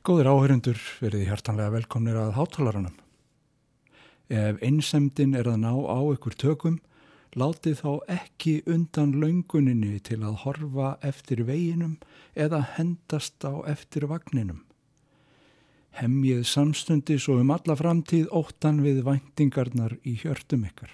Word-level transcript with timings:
Góðir 0.00 0.30
áhörundur 0.32 0.78
verið 1.04 1.26
hjartanlega 1.28 1.74
velkomnir 1.74 2.16
að 2.16 2.30
hátalarannum. 2.38 2.94
Ef 4.32 4.62
einsemdin 4.64 5.34
er 5.36 5.50
að 5.50 5.58
ná 5.60 5.74
á 5.76 6.00
ykkur 6.14 6.36
tökum, 6.40 6.78
látið 7.36 7.82
þá 7.82 7.90
ekki 8.14 8.54
undan 8.64 9.12
launguninni 9.20 9.98
til 10.00 10.22
að 10.24 10.38
horfa 10.46 10.94
eftir 11.04 11.44
veginum 11.44 11.98
eða 12.32 12.62
hendast 12.78 13.44
á 13.44 13.60
eftir 13.68 14.08
vagninum. 14.08 14.62
Hemmið 16.00 16.46
samstundis 16.48 17.28
og 17.28 17.44
um 17.44 17.52
alla 17.52 17.76
framtíð 17.76 18.32
óttan 18.32 18.80
við 18.80 19.04
væntingarnar 19.04 19.98
í 20.00 20.16
hjörtum 20.22 20.64
ykkar. 20.64 20.88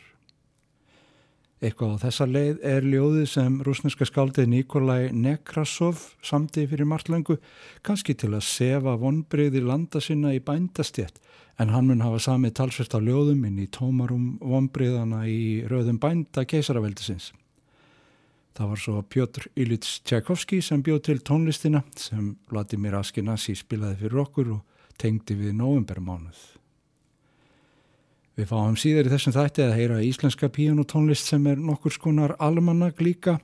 Eitthvað 1.65 1.94
á 1.97 2.03
þessa 2.05 2.27
leið 2.28 2.59
er 2.69 2.84
ljóðið 2.84 3.28
sem 3.33 3.55
rúsneska 3.65 4.05
skáldið 4.05 4.50
Nikolai 4.53 5.09
Nekrasov 5.17 6.03
samtið 6.21 6.75
fyrir 6.75 6.89
marglöngu, 6.91 7.39
kannski 7.81 8.12
til 8.12 8.34
að 8.37 8.44
sefa 8.44 8.93
vonbreyði 9.00 9.62
landa 9.65 10.03
sinna 10.05 10.34
í 10.37 10.43
bændastjett, 10.44 11.17
en 11.56 11.72
hann 11.72 11.89
mun 11.89 12.05
hafa 12.05 12.21
samið 12.27 12.59
talsvert 12.61 12.93
á 12.93 13.00
ljóðum 13.00 13.47
inn 13.49 13.62
í 13.65 13.71
tómarum 13.72 14.34
vonbreyðana 14.44 15.22
í 15.33 15.65
rauðum 15.71 15.97
bænda 16.03 16.44
keisaraveldisins. 16.44 17.33
Það 18.56 18.71
var 18.75 18.84
svo 18.84 19.00
Pjótr 19.09 19.49
Ilits 19.56 19.99
Tchaikovski 20.05 20.61
sem 20.65 20.84
bjóð 20.84 21.03
til 21.09 21.19
tónlistina 21.25 21.83
sem 21.97 22.34
Vladimir 22.53 23.00
Askenasi 23.00 23.56
spilaði 23.56 24.03
fyrir 24.05 24.23
okkur 24.27 24.53
og 24.59 24.87
tengdi 25.00 25.37
við 25.41 25.56
novembermánuð. 25.56 26.56
Við 28.36 28.50
fáum 28.50 28.74
síðar 28.76 29.06
í 29.08 29.10
þessum 29.14 29.32
þætti 29.32 29.62
að 29.64 29.74
heyra 29.78 29.98
íslenska 30.04 30.48
píjónutónlist 30.52 31.30
sem 31.30 31.47
er 31.48 31.56
nokkur 31.56 31.94
skonar 31.94 32.34
almanag 32.36 32.98
líka, 33.00 33.38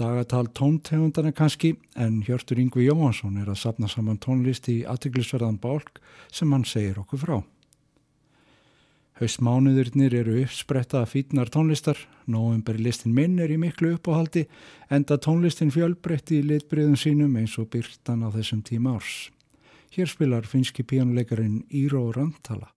dagatal 0.00 0.46
tóntegundana 0.48 1.34
kannski, 1.36 1.74
en 1.92 2.22
Hjörtur 2.24 2.62
Yngvi 2.62 2.86
Jóhansson 2.86 3.36
er 3.42 3.50
að 3.52 3.60
sapna 3.60 3.90
saman 3.92 4.16
tónlist 4.16 4.70
í 4.72 4.78
aðteglisverðan 4.88 5.58
bálk 5.60 6.00
sem 6.32 6.56
hann 6.56 6.64
segir 6.64 7.02
okkur 7.02 7.20
frá. 7.20 7.36
Haustmánuðurnir 9.20 10.16
eru 10.22 10.38
uppspretta 10.40 11.04
fítnar 11.06 11.52
tónlistar, 11.52 12.00
novemberlistin 12.24 13.12
minn 13.14 13.36
er 13.44 13.52
í 13.52 13.58
miklu 13.60 13.92
uppáhaldi, 13.98 14.46
enda 14.88 15.20
tónlistin 15.20 15.70
fjölbreytti 15.74 16.40
í 16.40 16.46
litbriðum 16.48 16.96
sínum 16.96 17.36
eins 17.36 17.58
og 17.60 17.68
byrtan 17.76 18.24
á 18.24 18.32
þessum 18.32 18.64
tíma 18.64 18.96
árs. 18.96 19.28
Hér 19.92 20.08
spilar 20.08 20.48
finski 20.48 20.82
píjónuleikarin 20.82 21.60
Író 21.68 22.08
Randtala. 22.16 22.72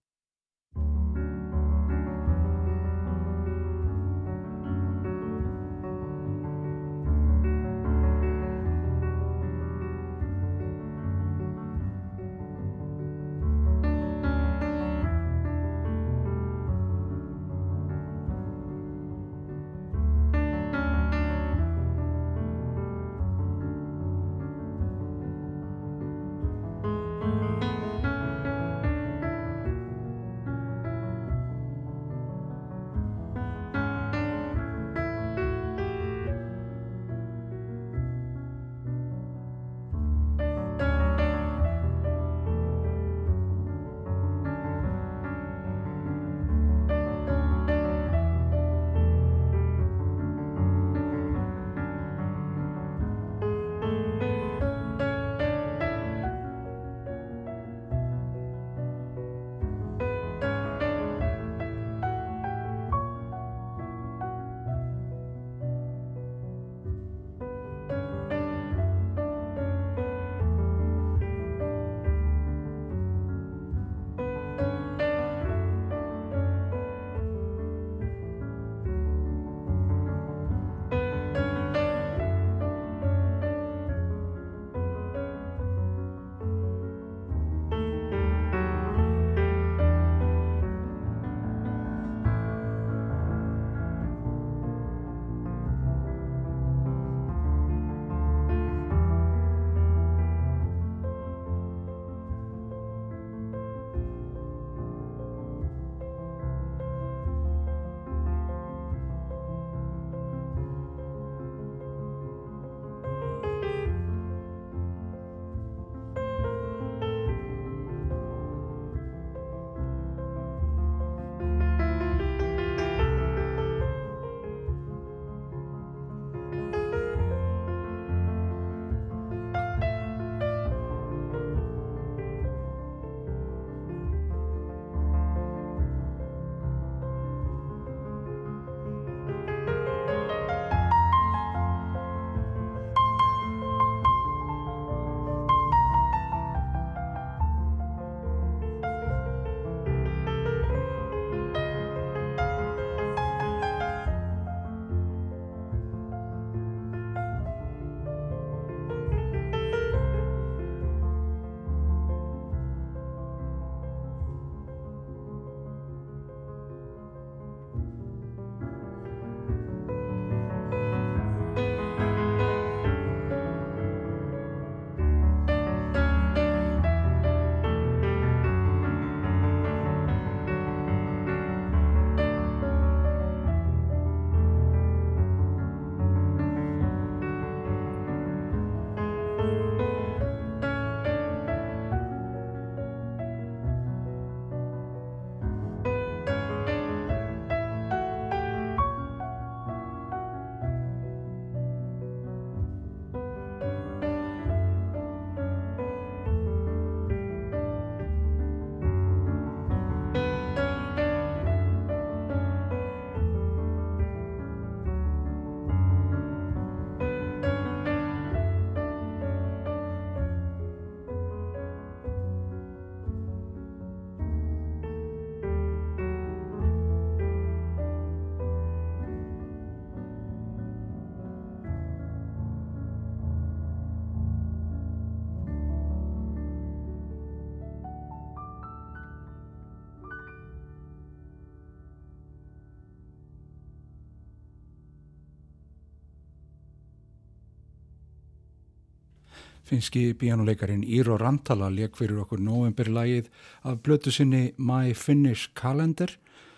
Finski 249.68 250.14
bíjánuleikarin 250.16 250.80
Íro 250.80 251.18
Rantala 251.20 251.66
leik 251.68 251.98
fyrir 251.98 252.22
okkur 252.22 252.40
novemberlægið 252.40 253.26
af 253.68 253.82
blötu 253.84 254.08
sinni 254.08 254.54
My 254.56 254.94
Finnish 254.96 255.50
Calendar 255.52 256.14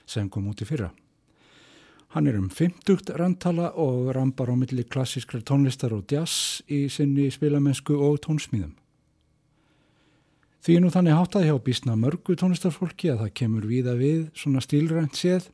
sem 0.06 0.28
kom 0.30 0.46
út 0.46 0.62
í 0.62 0.68
fyrra. 0.68 0.92
Hann 2.14 2.28
er 2.30 2.38
um 2.38 2.46
50 2.50 3.10
Rantala 3.18 3.72
og 3.74 4.12
rambar 4.14 4.50
á 4.50 4.54
milli 4.54 4.84
klassískra 4.86 5.40
tónlistar 5.42 5.90
og 5.96 6.06
jazz 6.06 6.62
í 6.70 6.84
sinni 6.86 7.26
spilamennsku 7.34 7.96
og 7.98 8.20
tónsmíðum. 8.28 8.76
Því 10.62 10.76
nú 10.78 10.90
þannig 10.94 11.18
háttaði 11.18 11.50
hjá 11.50 11.58
bísna 11.66 11.96
mörgu 11.98 12.36
tónlistarfólki 12.38 13.10
að 13.10 13.24
það 13.24 13.34
kemur 13.40 13.66
víða 13.66 13.96
við 13.98 14.28
svona 14.38 14.62
stílrænt 14.62 15.18
séð. 15.18 15.48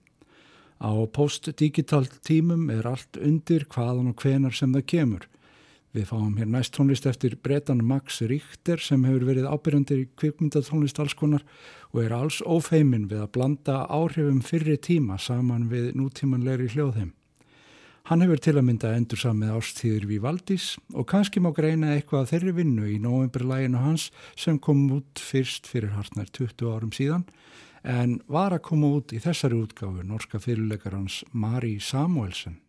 Á 0.76 0.92
post-digital 1.08 2.04
tímum 2.20 2.68
er 2.74 2.84
allt 2.84 3.16
undir 3.16 3.64
hvaðan 3.64 4.12
og 4.12 4.20
hvenar 4.20 4.52
sem 4.52 4.76
það 4.76 4.86
kemur. 4.92 5.24
Við 5.96 6.10
fáum 6.10 6.34
hér 6.36 6.48
næst 6.52 6.74
tónlist 6.76 7.06
eftir 7.08 7.38
bretan 7.40 7.78
Max 7.80 8.18
Richter 8.28 8.82
sem 8.84 9.04
hefur 9.08 9.22
verið 9.30 9.46
ábyrjandir 9.48 10.02
í 10.02 10.08
kvikmyndatónlist 10.20 10.98
alls 11.00 11.14
konar 11.16 11.44
og 11.94 12.02
er 12.02 12.12
alls 12.12 12.42
ófeimin 12.44 13.06
við 13.08 13.22
að 13.24 13.30
blanda 13.32 13.76
áhrifum 13.88 14.42
fyrri 14.44 14.76
tíma 14.76 15.16
saman 15.16 15.70
við 15.70 15.94
nútímanleiri 15.96 16.68
hljóðheim. 16.74 17.14
Hann 18.10 18.22
hefur 18.26 18.42
til 18.44 18.54
að 18.58 18.66
mynda 18.68 18.90
endur 18.92 19.22
samið 19.22 19.54
ástíður 19.56 20.04
við 20.10 20.20
Valdís 20.26 20.66
og 20.92 21.08
kannski 21.14 21.40
má 21.40 21.48
greina 21.56 21.94
eitthvað 21.94 22.28
þeirri 22.34 22.54
vinnu 22.60 22.92
í 22.92 22.98
novemberlæginu 23.00 23.80
hans 23.80 24.10
sem 24.36 24.60
kom 24.60 24.84
út 24.98 25.24
fyrst 25.30 25.64
fyrir 25.70 25.96
hartnær 25.96 26.28
20 26.28 26.76
árum 26.76 26.92
síðan 26.92 27.24
en 27.88 28.18
var 28.28 28.52
að 28.52 28.66
koma 28.68 28.92
út 29.00 29.16
í 29.16 29.24
þessari 29.24 29.56
útgáfu 29.64 30.04
norska 30.04 30.44
fyrirleikarans 30.44 31.22
Mari 31.32 31.78
Samuelsen. 31.80 32.60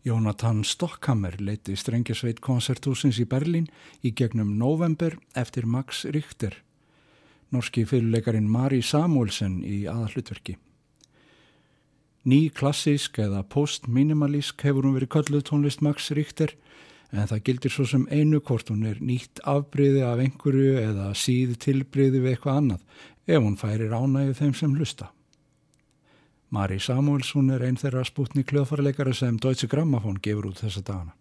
Jónatan 0.00 0.62
Stockhammer 0.64 1.34
leiti 1.44 1.74
Strengjasveit 1.76 2.38
koncerthúsins 2.40 3.18
í 3.20 3.26
Berlín 3.28 3.66
í 4.00 4.14
gegnum 4.16 4.54
november 4.56 5.18
eftir 5.36 5.66
Max 5.68 6.06
Richter, 6.08 6.54
norski 7.52 7.84
fyrirleikarin 7.84 8.48
Mari 8.48 8.80
Samuelsen 8.80 9.58
í 9.60 9.82
aðallutverki. 9.92 10.56
Ný 12.24 12.40
klassísk 12.56 13.20
eða 13.20 13.42
post-minimalísk 13.44 14.64
hefur 14.64 14.88
hún 14.88 14.96
verið 14.96 15.12
kölluð 15.18 15.44
tónlist 15.50 15.84
Max 15.84 16.08
Richter 16.16 16.56
en 17.12 17.28
það 17.28 17.44
gildir 17.50 17.76
svo 17.76 17.88
sem 17.92 18.08
einu 18.08 18.40
hvort 18.40 18.72
hún 18.72 18.88
er 18.88 19.04
nýtt 19.04 19.44
afbreyði 19.44 20.04
af 20.08 20.24
einhverju 20.24 20.74
eða 20.80 21.12
síð 21.12 21.58
tilbreyði 21.60 22.24
við 22.24 22.38
eitthvað 22.38 22.60
annað 22.62 23.00
ef 23.28 23.42
hún 23.44 23.60
færir 23.60 23.92
ánægju 23.92 24.36
þeim 24.40 24.54
sem 24.56 24.76
hlusta. 24.80 25.12
Mari 26.50 26.80
Samuelsson 26.82 27.52
er 27.54 27.62
einn 27.62 27.76
þeirra 27.78 28.00
spútni 28.02 28.42
kljóðfarleikara 28.42 29.12
sem 29.14 29.36
Deutsche 29.38 29.68
Grammophon 29.70 30.16
gefur 30.18 30.48
út 30.48 30.58
þessa 30.58 30.80
dagana. 30.82 31.12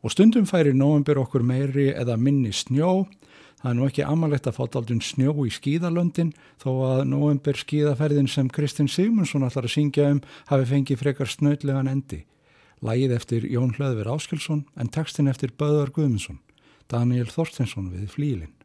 Og 0.00 0.14
stundum 0.14 0.46
færir 0.48 0.72
nóvembur 0.72 1.20
okkur 1.20 1.44
meiri 1.44 1.90
eða 1.92 2.16
minni 2.16 2.54
snjó. 2.56 3.04
Það 3.60 3.68
er 3.70 3.76
nú 3.76 3.84
ekki 3.86 4.06
amalegt 4.08 4.48
að 4.48 4.56
fáta 4.56 4.80
aldrei 4.80 4.96
snjó 5.04 5.34
í 5.44 5.52
skíðalöndin 5.52 6.32
þó 6.62 6.70
að 6.88 7.02
nóvembur 7.12 7.60
skíðaferðin 7.60 8.32
sem 8.32 8.48
Kristinn 8.48 8.88
Sigmundsson 8.88 9.44
allar 9.44 9.68
að 9.68 9.74
syngja 9.76 10.08
um 10.14 10.24
hafi 10.48 10.70
fengið 10.72 11.02
frekar 11.04 11.28
snöðlegan 11.28 11.92
endi. 11.92 12.24
Lægið 12.80 13.14
eftir 13.20 13.44
Jón 13.44 13.76
Hlöðver 13.76 14.08
Áskilsson 14.16 14.64
en 14.74 14.88
textin 14.88 15.28
eftir 15.28 15.52
Böðar 15.52 15.92
Guðmundsson, 15.92 16.40
Daniel 16.88 17.28
Þorstinsson 17.28 17.92
við 17.92 18.08
Flílinn. 18.16 18.61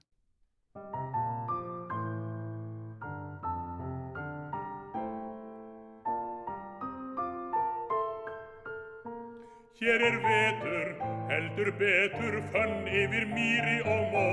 Hér 9.88 10.02
er 10.04 10.18
vetur, 10.20 10.88
heldur 11.30 11.70
betur, 11.80 12.34
fönn 12.52 12.88
yfir 12.92 13.24
mýri 13.32 13.78
og 13.88 14.02
mó. 14.12 14.26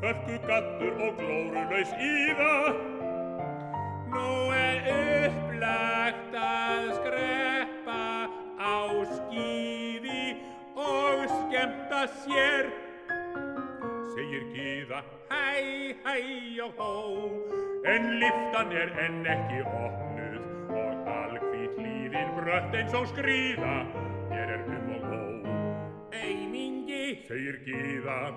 Hörku 0.00 0.38
gattur 0.46 1.02
og 1.04 1.18
glórulaus 1.18 1.92
í 2.00 2.14
það. 2.38 2.78
Nú 4.14 4.30
er 4.56 4.88
upplagt 4.94 6.38
að 6.46 6.88
skref 6.96 7.74
skýði 9.12 10.24
og 10.80 11.26
skemta 11.34 12.06
sér 12.22 12.72
segir 14.14 14.48
Gíða 14.54 15.02
hæ 15.28 15.92
hæ 16.06 16.16
og 16.64 16.80
hó 16.80 16.94
en 17.92 18.10
liftan 18.22 18.72
er 18.72 18.96
enn 19.04 19.22
ekki 19.36 19.60
og 19.68 20.03
líðin 22.24 22.36
brött 22.36 22.74
eins 22.74 22.94
og 22.94 23.06
skrýða 23.10 23.84
mér 24.30 24.52
er 24.54 24.62
um 24.64 24.92
og 24.94 25.02
hó 25.04 25.22
Eimingi 26.14 27.20
segir 27.28 27.58
Gíða 27.66 28.32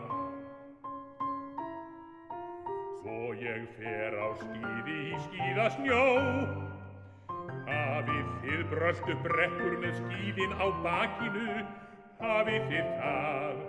svo 3.00 3.34
ég 3.40 3.68
fer 3.78 4.18
á 4.18 4.28
skýði 4.42 4.98
í 5.12 5.22
skýðasnjó 5.28 6.04
Hafið 7.68 8.28
þið 8.44 8.64
bröstu 8.72 9.16
brekkur 9.24 9.78
með 9.80 9.96
skýðin 10.02 10.54
á 10.56 10.68
bakinu, 10.84 11.64
hafið 12.20 12.68
þið 12.70 12.92
það. 13.00 13.62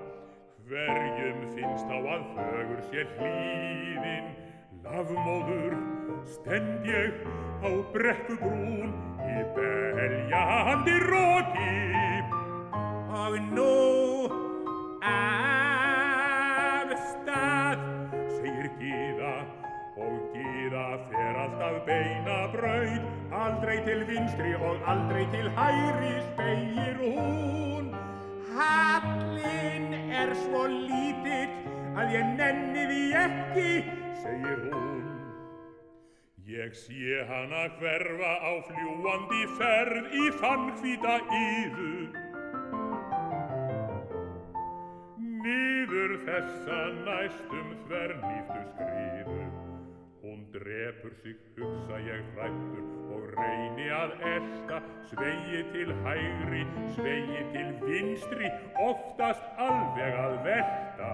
Hverjum 0.69 1.41
finnst 1.55 1.91
á 1.91 1.99
að 1.99 2.27
fögur 2.35 2.83
sér 2.91 3.11
hlýðin, 3.19 4.29
lafmóður, 4.85 5.79
stend 6.37 6.87
ég 6.91 7.23
á 7.65 7.71
brekkubrún 7.95 9.18
í 9.29 9.45
beljandi 9.57 10.97
róki. 11.05 11.77
Og 13.19 13.35
nú 13.53 13.77
af 15.05 16.89
stað, 17.13 17.79
segir 18.39 18.69
Gíða, 18.81 19.37
og 20.01 20.19
Gíða 20.35 20.89
fer 21.13 21.35
alltaf 21.45 21.77
beina 21.87 22.41
brauð, 22.57 23.05
Aldrei 23.39 23.77
til 23.85 24.07
vinstri 24.09 24.55
og 24.55 24.77
aldrei 24.87 25.27
til 25.33 25.51
hæri 25.57 26.15
spegir 26.31 26.97
hún. 27.01 27.93
Hallin 28.57 29.93
er 29.95 30.33
svo 30.47 30.65
lítill 30.67 31.53
að 31.99 32.17
ég 32.17 32.33
nenni 32.41 32.87
því 32.89 33.05
ekki, 33.25 33.69
segir 34.23 34.65
hún. 34.71 35.08
Ég 36.49 36.73
sé 36.73 37.25
hana 37.29 37.67
hverfa 37.77 38.29
á 38.41 38.53
fljúandi 38.65 39.41
ferð 39.59 40.15
í 40.17 40.29
fannfýta 40.41 41.17
íðu. 41.39 41.89
Nýður 45.45 46.15
þessa 46.25 46.79
næstum 47.03 47.75
þvernýftu 47.83 48.63
skriðu. 48.71 49.45
Hún 50.23 50.47
drepur 50.55 51.13
sig, 51.21 51.37
hugsa 51.59 52.01
ég 52.07 52.25
hrættur 52.33 52.87
og 53.19 53.27
reyni 53.37 53.91
að 53.99 54.15
elda, 54.33 54.79
svegi 55.11 55.61
til 55.75 55.93
hægri, 56.07 56.63
svegi 56.97 57.45
til 57.53 57.69
vinstri, 57.85 58.49
oftast 58.89 59.45
alveg 59.69 60.17
að 60.25 60.41
velta. 60.49 61.13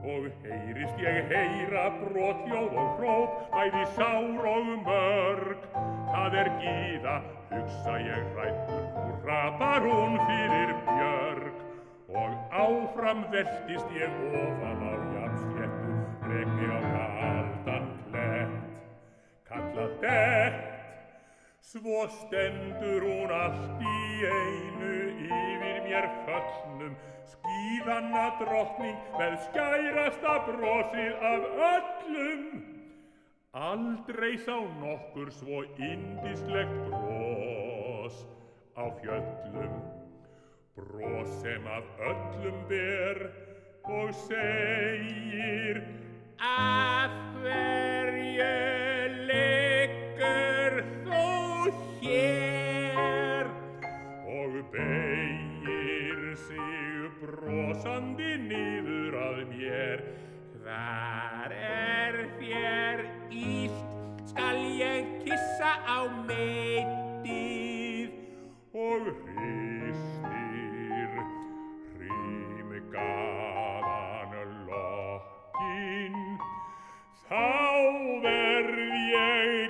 Og 0.00 0.30
heyrist 0.40 1.00
ég 1.04 1.26
heyra 1.28 1.90
brotjóð 1.98 2.76
og 2.80 2.94
hróp, 2.96 3.34
bæði 3.52 3.82
sár 3.98 4.46
og 4.48 4.70
mörg. 4.86 5.66
Það 6.08 6.36
er 6.40 6.50
gíða, 6.62 7.16
hugsa 7.50 7.98
ég 8.00 8.30
hrættur, 8.32 8.86
og 9.02 9.28
rapar 9.28 9.84
hún 9.84 10.16
fyrir 10.24 10.72
björg. 10.88 11.60
Og 12.16 12.32
áfram 12.64 13.26
veltist 13.30 13.92
ég 13.94 14.16
ofan 14.40 14.82
á 14.88 14.94
jafnsléttu, 15.14 15.94
regni 16.32 16.72
á 16.72 16.80
kaldan 16.96 17.88
klett, 18.08 18.58
kalla 19.52 19.88
dett. 20.00 20.79
Svo 21.70 22.08
stendur 22.10 23.04
hún 23.06 23.30
allt 23.30 23.82
í 23.86 24.26
einu 24.26 24.94
yfir 25.22 25.76
mér 25.84 26.08
föllnum, 26.24 26.96
skíðanna 27.30 28.24
drottning 28.40 29.12
með 29.14 29.36
skærasta 29.44 30.32
brosið 30.48 31.22
af 31.28 31.46
öllum. 31.68 32.42
Aldrei 33.54 34.32
sá 34.42 34.56
nokkur 34.80 35.30
svo 35.36 35.62
indislegt 35.78 36.74
bros 36.88 38.18
á 38.74 38.90
fjöllum, 38.98 39.76
bros 40.74 41.38
sem 41.44 41.70
af 41.70 41.86
öllum 42.10 42.58
ber 42.72 43.22
og 43.86 44.10
segir 44.26 45.84
Af 46.42 47.14
hverju 47.38 48.69
beigir 54.80 56.36
sig 56.46 57.10
brosandi 57.20 58.32
niður 58.48 59.14
að 59.20 59.38
mér. 59.52 59.98
Hvar 60.60 61.50
er 61.56 62.14
þér 62.38 62.98
íst 63.30 63.88
skal 64.30 64.58
ég 64.78 65.04
kissa 65.24 65.72
á 65.82 66.06
meitið 66.28 68.10
og 68.76 69.02
hristir 69.24 71.10
hrímgaðan 72.80 74.52
lokkin 74.68 76.14
þá 77.26 77.46
verð 78.26 78.94
ég 79.10 79.69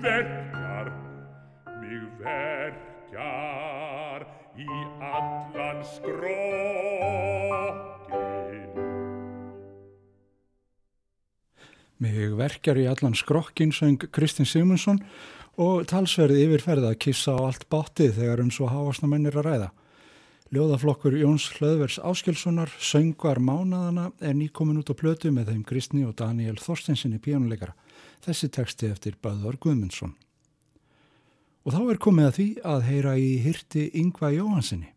verkjar 0.00 0.88
mig 1.80 2.04
verkjar 2.20 4.24
í 4.56 4.68
allan 5.04 5.82
skrokkin 5.84 6.30
Mig 12.00 12.32
verkjar 12.38 12.80
í 12.80 12.86
allan 12.88 13.16
skrokkin 13.18 13.74
söng 13.76 14.00
Kristinn 14.08 14.48
Sigmundsson 14.48 15.02
og 15.60 15.84
talsverði 15.90 16.46
yfirferða 16.46 16.94
að 16.94 17.02
kissa 17.04 17.36
á 17.36 17.44
allt 17.44 17.68
báttið 17.68 18.16
þegar 18.22 18.40
um 18.40 18.52
svo 18.54 18.66
háasna 18.72 19.06
mennir 19.10 19.36
að 19.36 19.46
ræða. 19.50 19.68
Ljóðaflokkur 20.50 21.14
Jóns 21.20 21.44
Hlöðvers 21.58 22.00
Áskilssonar, 22.00 22.72
Söngvar 22.80 23.38
Mánadana, 23.38 24.10
er 24.18 24.34
nýkomin 24.34 24.80
út 24.80 24.90
á 24.90 24.94
plötu 24.96 25.30
með 25.30 25.52
þeim 25.52 25.64
Kristni 25.68 26.02
og 26.08 26.16
Daniel 26.18 26.56
Þorstensinni 26.58 27.20
píjónuleikara. 27.22 27.76
Þessi 28.20 28.50
teksti 28.52 28.90
eftir 28.92 29.16
Böðvar 29.24 29.56
Guðmundsson. 29.60 30.12
Og 31.64 31.72
þá 31.76 31.80
er 31.92 32.00
komið 32.00 32.28
að 32.28 32.36
því 32.36 32.48
að 32.72 32.86
heyra 32.88 33.14
í 33.20 33.30
hirti 33.44 33.86
Yngva 34.00 34.32
Jóhansinni. 34.34 34.92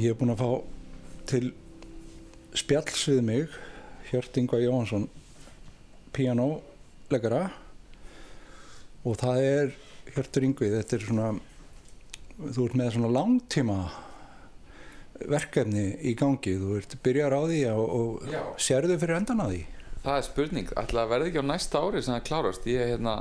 Ég 0.00 0.14
hef 0.14 0.16
búin 0.16 0.32
að 0.32 0.40
fá 0.40 0.50
til 1.28 1.50
spjalls 2.56 3.02
við 3.10 3.18
mig 3.26 3.58
Hjört 4.08 4.38
Ingvar 4.40 4.62
Jóhansson 4.62 5.02
pianolegara 6.16 7.42
og 9.04 9.18
það 9.20 9.44
er 9.44 9.74
Hjörtur 10.14 10.46
Ingvi, 10.46 10.70
þetta 10.72 10.96
er 10.96 11.04
svona 11.04 11.28
þú 12.40 12.64
ert 12.64 12.78
með 12.80 12.90
svona 12.96 13.12
langtíma 13.12 13.78
verkefni 15.28 15.86
í 16.00 16.16
gangi. 16.16 16.56
Þú 16.56 16.80
ert 16.80 16.96
byrjar 17.04 17.36
á 17.36 17.40
því 17.44 17.62
og, 17.74 17.94
og 18.00 18.60
sérðu 18.62 18.96
fyrir 19.02 19.20
endan 19.20 19.44
á 19.44 19.52
því? 19.52 19.62
Það 20.00 20.16
er 20.16 20.28
spurning, 20.32 20.76
ætla 20.80 21.04
að 21.04 21.12
verði 21.12 21.30
ekki 21.30 21.44
á 21.44 21.50
næsta 21.52 21.84
ári 21.84 22.00
sem 22.00 22.16
það 22.16 22.28
klárast. 22.30 22.68
Ég, 22.72 22.94
hérna, 22.94 23.18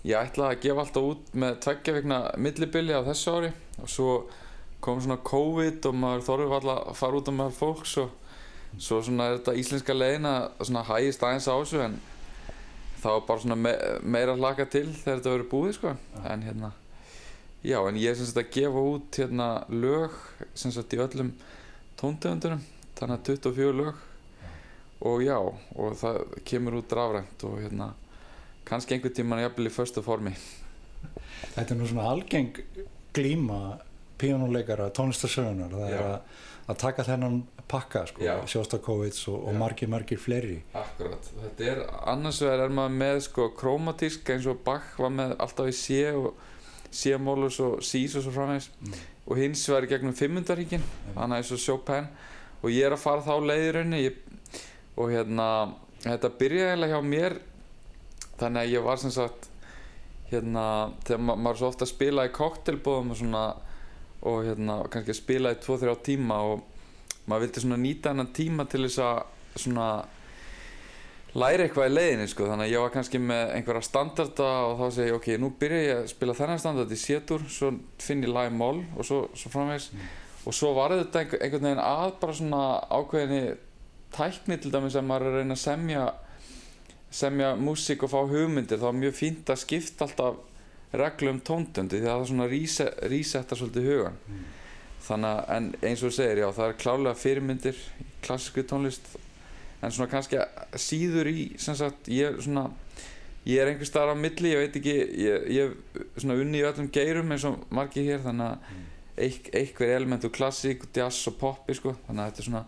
ég 0.00 0.16
ætla 0.16 0.54
að 0.54 0.62
gefa 0.64 0.86
alltaf 0.86 1.10
út 1.12 1.34
með 1.44 1.58
tveggja 1.66 2.00
vikna 2.00 2.22
millibili 2.40 2.96
á 2.96 3.04
þessu 3.04 3.36
ári. 3.36 3.58
Og 3.84 3.92
svo 3.92 4.14
kom 4.90 5.02
svona 5.06 5.20
COVID 5.30 5.90
og 5.90 5.98
maður 6.02 6.26
þorfið 6.28 6.56
alltaf 6.58 6.80
að 6.90 7.00
fara 7.00 7.20
út 7.20 7.30
á 7.30 7.38
meðal 7.38 7.56
fólks 7.56 7.96
og 8.02 8.78
svo 8.78 9.00
svona 9.02 9.30
er 9.30 9.38
þetta 9.38 9.58
íslenska 9.58 9.94
leiðin 9.96 10.30
að 10.30 10.64
svona 10.66 10.86
hægist 10.90 11.24
aðeins 11.26 11.48
á 11.50 11.54
þessu 11.54 11.84
en 11.86 12.00
það 13.00 13.16
var 13.16 13.24
bara 13.28 13.42
svona 13.44 13.56
me 13.56 13.72
meira 14.02 14.36
hlaka 14.36 14.66
til 14.70 14.86
þegar 14.92 15.20
þetta 15.20 15.34
verið 15.34 15.48
búið 15.50 15.72
sko. 15.78 15.94
En 16.28 16.44
hérna, 16.44 16.70
já, 17.64 17.78
en 17.80 17.98
ég 18.00 18.12
er 18.12 18.18
sem 18.18 18.28
sagt 18.28 18.42
að 18.42 18.52
gefa 18.58 18.84
út 18.92 19.20
hérna 19.22 19.48
lög 19.72 20.16
sem 20.54 20.74
sagt 20.74 20.94
í 20.96 21.00
öllum 21.00 21.32
tóntegundunum, 22.00 22.62
þannig 22.98 23.18
að 23.18 23.32
24 23.32 23.76
lög. 23.80 24.06
Og 25.00 25.22
já, 25.24 25.36
og 25.40 25.94
það 25.96 26.18
kemur 26.48 26.80
út 26.82 26.92
rafrænt 26.96 27.44
og 27.48 27.60
hérna 27.62 27.92
kannski 28.68 28.96
einhvern 28.96 29.16
tíman 29.16 29.40
jafnvel 29.40 29.70
í 29.70 29.72
förstu 29.72 30.04
formi. 30.04 30.34
Þetta 31.54 31.72
er 31.72 31.78
nú 31.78 31.88
svona 31.88 32.10
algeng 32.12 32.58
glíma 33.16 33.80
píjónuleikara, 34.20 34.90
tónlistarsögunar 34.96 35.72
það 35.72 35.94
er 35.96 36.04
að, 36.04 36.38
að 36.70 36.78
taka 36.84 37.04
þennan 37.08 37.40
pakka 37.70 38.02
sko. 38.10 38.24
Sjóstakovits 38.50 39.24
og, 39.30 39.44
og 39.48 39.54
margir, 39.58 39.88
margir 39.92 40.18
fleiri. 40.20 40.60
Akkurat, 40.76 41.28
þetta 41.44 41.68
er 41.72 41.82
annars 42.12 42.40
vegar 42.42 42.64
er 42.66 42.74
maður 42.74 42.96
með 43.02 43.20
sko 43.28 43.48
krómatísk 43.58 44.32
eins 44.34 44.48
og 44.50 44.58
Bach 44.66 44.96
var 44.98 45.12
með 45.14 45.36
alltaf 45.38 45.70
í 45.70 45.76
C 45.78 46.00
og 46.14 46.32
C-mólus 46.90 47.60
og 47.62 47.78
Cs 47.86 48.16
og 48.18 48.24
svo 48.26 48.32
framvegs 48.34 48.70
Mm. 48.82 48.94
og 49.30 49.36
hins 49.38 49.62
vegar 49.70 49.86
gegnum 49.92 50.14
fimmundaríkin 50.18 50.82
hann 51.14 51.32
er 51.36 51.44
og 51.46 51.60
Chopin. 51.62 52.08
Og 52.62 52.70
ég 52.74 52.84
er 52.88 52.92
að 52.96 53.04
fara 53.04 53.22
þá 53.22 53.36
leiðirunni 53.46 54.00
ég, 54.02 54.16
og 54.98 55.12
hérna 55.14 55.46
þetta 56.02 56.32
byrjaði 56.40 56.72
eiginlega 56.72 56.96
hjá 56.98 57.06
mér 57.06 57.36
þannig 58.40 58.60
að 58.64 58.72
ég 58.74 58.82
var 58.84 58.98
sem 59.00 59.12
sagt 59.14 59.46
hérna 60.30 60.64
þegar 61.06 61.22
ma 61.28 61.36
maður 61.36 61.60
svo 61.62 61.70
ofta 61.70 61.86
spila 61.88 62.26
í 62.28 62.32
koktelbóðum 62.34 63.14
og 63.14 63.18
svona 63.22 63.44
og 64.26 64.44
hérna 64.44 64.80
kannski 64.92 65.14
að 65.14 65.20
spila 65.20 65.52
í 65.54 65.60
2-3 65.64 65.94
tíma 66.04 66.40
og 66.50 66.64
maður 67.28 67.46
vildi 67.46 67.62
svona 67.64 67.78
nýta 67.80 68.12
hennan 68.12 68.32
tíma 68.36 68.66
til 68.68 68.82
þess 68.84 69.02
að 69.04 69.20
svona 69.64 69.86
læra 71.38 71.64
eitthvað 71.64 71.90
í 71.90 71.94
leiðinni 71.94 72.28
sko. 72.30 72.48
Þannig 72.50 72.66
að 72.66 72.72
ég 72.74 72.84
var 72.84 72.94
kannski 72.94 73.20
með 73.22 73.54
einhverja 73.56 73.86
standarda 73.86 74.48
og 74.66 74.80
þá 74.80 74.96
segi 74.96 75.10
ég 75.10 75.18
ok, 75.18 75.28
nú 75.38 75.52
byrja 75.60 75.82
ég 75.84 76.00
að 76.00 76.10
spila 76.14 76.36
þennan 76.38 76.62
standard 76.62 76.94
í 76.94 76.98
sétur 76.98 77.44
svo 77.48 77.72
finn 78.02 78.24
ég 78.26 78.34
lag 78.34 78.50
í 78.50 78.56
mól 78.56 78.80
og 78.96 79.06
svo, 79.06 79.20
svo 79.38 79.52
framvegs 79.52 79.90
og 80.48 80.56
svo 80.56 80.72
var 80.74 80.96
þetta 80.96 81.22
einhver, 81.22 81.42
einhvern 81.44 81.68
veginn 81.68 81.84
að 81.84 82.16
bara 82.22 82.36
svona 82.40 82.64
ákveðinni 82.90 83.44
tækni 84.16 84.58
til 84.58 84.72
dæmis 84.74 84.98
að 84.98 85.06
maður 85.06 85.28
er 85.28 85.36
að 85.36 85.42
reyna 85.44 85.56
að 85.56 85.64
semja 85.64 86.04
semja 87.10 87.54
músík 87.58 88.04
og 88.06 88.12
fá 88.12 88.20
hugmyndir. 88.22 88.78
Þá 88.78 88.88
er 88.90 88.98
mjög 89.00 89.16
fínt 89.18 89.50
að 89.50 89.62
skipta 89.64 90.06
alltaf 90.06 90.38
reglu 90.92 91.30
um 91.34 91.40
tóntöndi 91.46 92.00
því 92.00 92.10
að 92.10 92.34
það 92.34 93.08
resetar 93.12 93.58
svolítið 93.60 93.88
hugan 93.90 94.20
þannig 95.06 95.30
að 95.30 95.56
en 95.56 95.68
eins 95.80 96.02
og 96.02 96.10
þú 96.10 96.16
segir 96.16 96.42
já 96.42 96.48
það 96.56 96.68
er 96.68 96.78
klálega 96.82 97.20
fyrirmyndir 97.20 97.82
í 98.02 98.06
klassísku 98.24 98.64
tónlist 98.68 99.12
en 99.80 99.94
svona 99.94 100.10
kannski 100.12 100.40
síður 100.76 101.30
í 101.30 101.44
sem 101.62 101.78
sagt 101.78 102.10
ég 102.12 102.34
er 102.34 102.42
svona 102.44 102.68
ég 103.46 103.62
er 103.62 103.70
einhver 103.70 103.88
staðar 103.88 104.12
á 104.12 104.22
milli, 104.22 104.52
ég 104.52 104.60
veit 104.60 104.76
ekki 104.76 104.96
ég, 105.24 105.46
hef 105.56 106.20
svona 106.20 106.36
unni 106.42 106.60
í 106.60 106.66
öllum 106.66 106.90
geirum 106.92 107.32
eins 107.32 107.46
og 107.48 107.62
margir 107.72 108.10
hér 108.10 108.24
þannig 108.26 108.50
að 108.50 108.86
eik, 109.20 109.50
einhver 109.56 109.94
element 109.96 110.24
úr 110.26 110.34
klassík, 110.34 110.86
jazz 110.96 111.28
og 111.30 111.38
poppi 111.40 111.76
sko. 111.76 111.94
Þannig 112.06 112.22
að 112.22 112.30
þetta 112.30 112.42
er 112.42 112.48
svona 112.48 112.64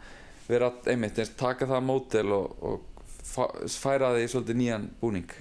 vera 0.48 0.72
einmitt 0.92 1.20
eins 1.22 1.34
taka 1.38 1.68
það 1.70 1.88
mótel 1.88 2.34
og, 2.36 2.56
og 2.64 3.68
færa 3.70 4.12
það 4.12 4.22
í 4.24 4.30
svolítið 4.32 4.60
nýjan 4.62 4.88
búning 5.00 5.36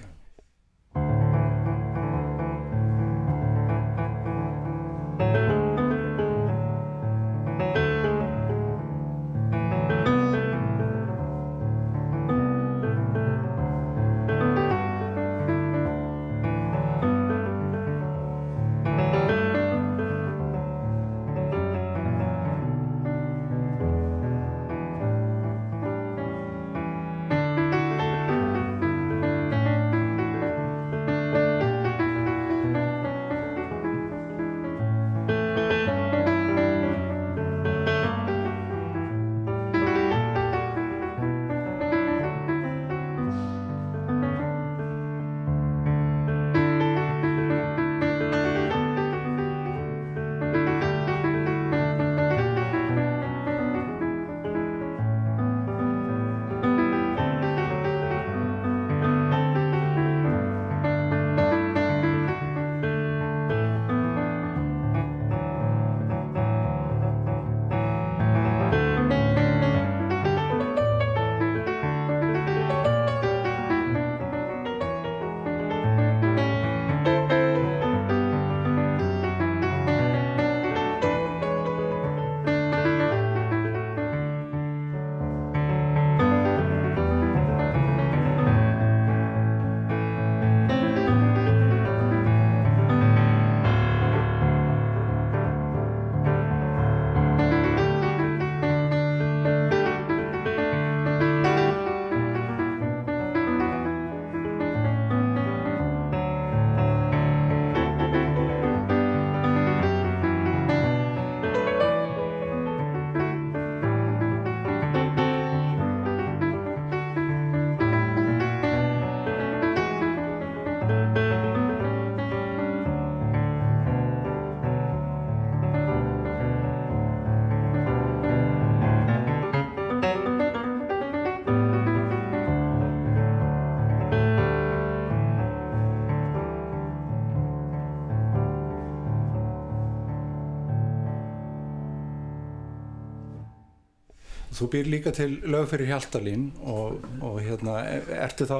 Þú 144.52 144.66
býr 144.72 144.88
líka 144.92 145.12
til 145.16 145.38
lög 145.48 145.68
fyrir 145.70 145.88
Hjaltalín 145.88 146.50
og, 146.68 146.98
og 147.24 147.38
hérna, 147.40 147.78
ertu 148.12 148.44
þá, 148.50 148.58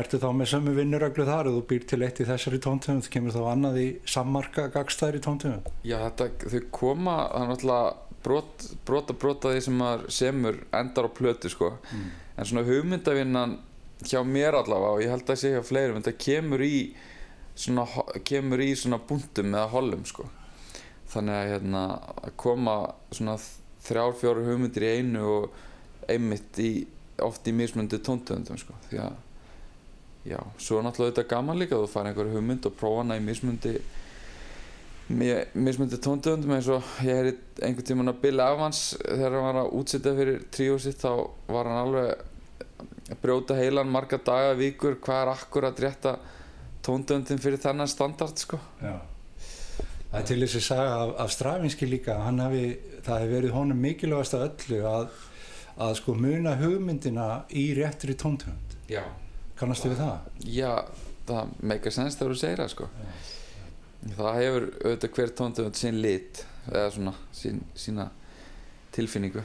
ertu 0.00 0.18
þá 0.22 0.28
með 0.38 0.48
sömu 0.54 0.72
vinnureglu 0.78 1.26
þar 1.28 1.50
og 1.50 1.58
þú 1.58 1.64
býr 1.72 1.84
til 1.90 2.00
eitt 2.06 2.22
í 2.24 2.26
þessari 2.28 2.60
tóntegund, 2.64 3.10
kemur 3.12 3.34
þá 3.36 3.42
annað 3.52 3.76
í 3.82 3.86
sammarka 4.08 4.68
gagstæðri 4.74 5.20
tóntegund? 5.26 5.68
Já, 5.84 5.98
þetta, 6.06 6.30
þau 6.54 6.62
koma, 6.80 7.16
það 7.34 7.44
er 7.44 7.52
náttúrulega 7.52 7.92
brot, 8.24 8.64
brota 8.88 9.12
brota 9.20 9.52
því 9.52 9.62
sem 9.66 9.76
maður 9.76 10.06
semur 10.16 10.60
endar 10.80 11.08
á 11.08 11.16
plötu 11.18 11.50
sko 11.52 11.74
Mm. 11.92 12.06
en 12.40 12.48
svona 12.48 12.62
hugmyndavinnan 12.64 13.58
hjá 14.08 14.22
mér 14.26 14.56
allavega 14.56 14.94
og 14.96 15.02
ég 15.04 15.12
held 15.12 15.28
að 15.30 15.36
sé 15.42 15.50
hjá 15.52 15.60
fleirum 15.68 16.00
þetta 16.00 16.16
kemur 16.24 16.64
í 16.64 16.78
svona, 17.54 17.84
kemur 18.24 18.62
í 18.64 18.70
svona 18.74 18.98
búndum 18.98 19.52
eða 19.52 19.68
hollum 19.76 20.02
sko 20.08 20.24
þannig 21.12 21.36
að 21.36 21.50
hérna 21.52 21.82
koma 22.40 22.78
svona 23.14 23.36
þrjár, 23.84 24.14
fjóru 24.20 24.44
hugmyndir 24.48 24.86
í 24.86 24.92
einu 24.98 25.24
og 25.38 25.58
einmitt 26.08 26.58
í 26.60 26.70
oft 27.22 27.46
í 27.48 27.52
mismundi 27.54 27.98
tóntöndum 28.02 28.58
sko 28.58 28.74
því 28.90 28.98
að 29.04 29.18
já, 30.32 30.38
svo 30.58 30.78
er 30.80 30.86
náttúrulega 30.88 31.12
þetta 31.14 31.28
gaman 31.34 31.60
líka 31.60 31.76
þú 31.78 31.90
fær 31.92 32.08
einhver 32.10 32.32
hugmynd 32.32 32.66
og 32.70 32.74
prófa 32.80 33.02
hana 33.04 33.18
í 33.20 33.22
mismundi 33.24 33.74
mi- 35.08 35.44
mismundi 35.54 35.98
tóntöndum 36.00 36.54
eins 36.56 36.68
og 36.72 36.82
ég 37.04 37.10
heyri 37.12 37.34
einhvern 37.62 37.86
tímann 37.90 38.12
að 38.12 38.20
Bill 38.24 38.40
Evans 38.40 38.82
þegar 39.04 39.34
hann 39.36 39.48
var 39.50 39.58
að 39.66 39.74
útsetja 39.80 40.14
fyrir 40.16 40.44
tríó 40.54 40.78
sitt 40.80 41.02
þá 41.04 41.10
var 41.52 41.68
hann 41.68 41.82
alveg 41.82 42.14
að 43.12 43.18
brjóta 43.20 43.56
heilan 43.58 43.90
marga 43.92 44.16
daga, 44.24 44.54
vikur 44.56 44.96
hvað 45.04 45.22
er 45.26 45.32
akkurat 45.34 45.82
rétta 45.84 46.16
tóndöndin 46.84 47.38
fyrir 47.40 47.60
þennan 47.60 47.88
standard 47.88 48.40
sko 48.40 48.58
Já. 48.80 48.96
Það 50.14 50.20
er 50.20 50.26
til 50.30 50.40
þessi 50.44 50.60
saga 50.62 50.90
af, 51.02 51.12
af 51.24 51.30
Stravinski 51.34 51.86
líka, 51.90 52.14
hann 52.22 52.38
hafi, 52.38 52.64
það 53.02 53.24
hefur 53.24 53.32
verið 53.34 53.54
honum 53.56 53.80
mikilvægast 53.82 54.36
af 54.38 54.44
öllu 54.46 54.78
að, 54.86 55.08
að 55.88 55.94
sko 55.98 56.14
muna 56.14 56.52
hugmyndina 56.60 57.24
í 57.50 57.64
réttri 57.74 58.14
tóntönd. 58.14 58.76
Já, 58.86 59.02
Kannastu 59.58 59.90
við 59.90 60.04
það? 60.04 60.28
já 60.54 60.70
það 61.26 61.52
make 61.64 61.88
a 61.88 61.94
sense 61.94 62.18
þegar 62.18 62.34
þú 62.34 62.38
segir 62.40 62.60
það 62.60 62.70
sko 62.74 62.88
það 64.14 64.38
hefur 64.42 64.66
auðvitað 64.84 65.14
hver 65.16 65.30
tóndönd 65.38 65.78
sinn 65.78 66.00
lit 66.04 66.42
eða 66.68 66.90
svona 66.92 67.14
sín, 67.34 67.62
sína 67.78 68.08
tilfinningu 68.94 69.44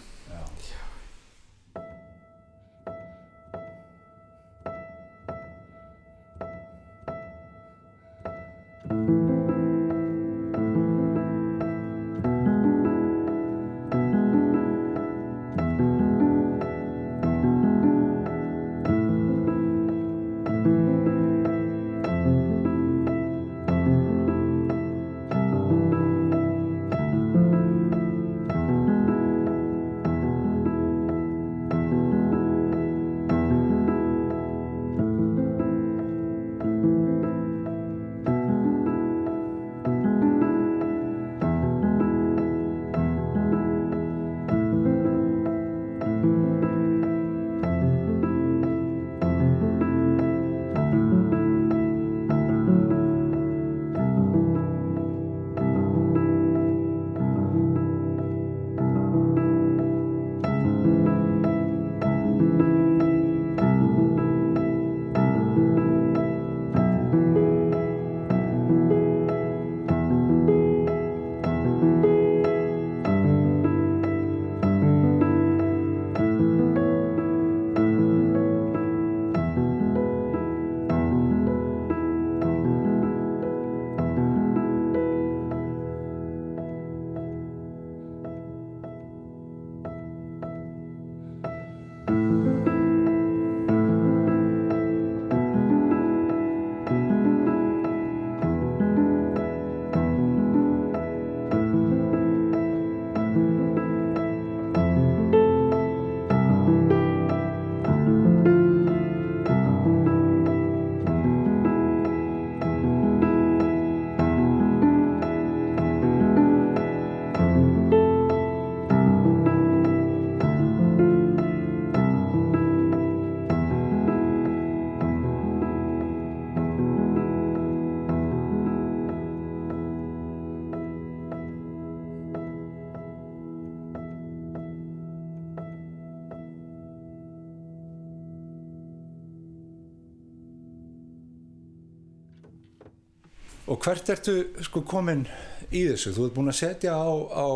hvert 143.89 144.12
ertu 144.13 144.36
sko 144.65 144.84
komin 144.86 145.25
í 145.73 145.88
þessu? 145.89 146.13
Þú 146.13 146.28
ert 146.28 146.36
búin 146.38 146.52
að 146.52 146.60
setja 146.60 146.93
á, 146.93 147.10
á 147.10 147.47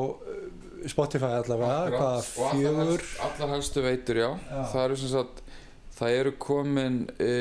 Spotify 0.89 1.38
allavega, 1.39 1.91
hvað, 1.93 2.30
og 2.38 2.48
allar, 2.50 2.58
fjögur? 2.60 3.04
allar 3.28 3.52
helstu 3.54 3.84
veitur 3.86 4.19
já. 4.19 4.30
Já. 4.50 4.62
það 4.74 4.86
eru 4.86 4.98
sem 5.00 5.12
sagt 5.13 5.43
það 5.93 6.15
eru 6.19 6.34
komin 6.41 6.98
e, 7.22 7.36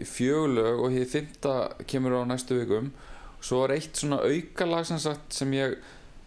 í 0.00 0.06
fjögulög 0.08 0.84
og 0.86 0.94
hér 0.94 1.10
fymta 1.10 1.56
kemur 1.90 2.16
á 2.16 2.30
næstu 2.30 2.56
vikum 2.62 2.92
svo 3.44 3.64
er 3.66 3.76
eitt 3.76 4.00
svona 4.00 4.22
aukalag 4.24 4.88
sem 4.88 5.02
sagt 5.02 5.36
sem 5.36 5.52
ég 5.58 5.76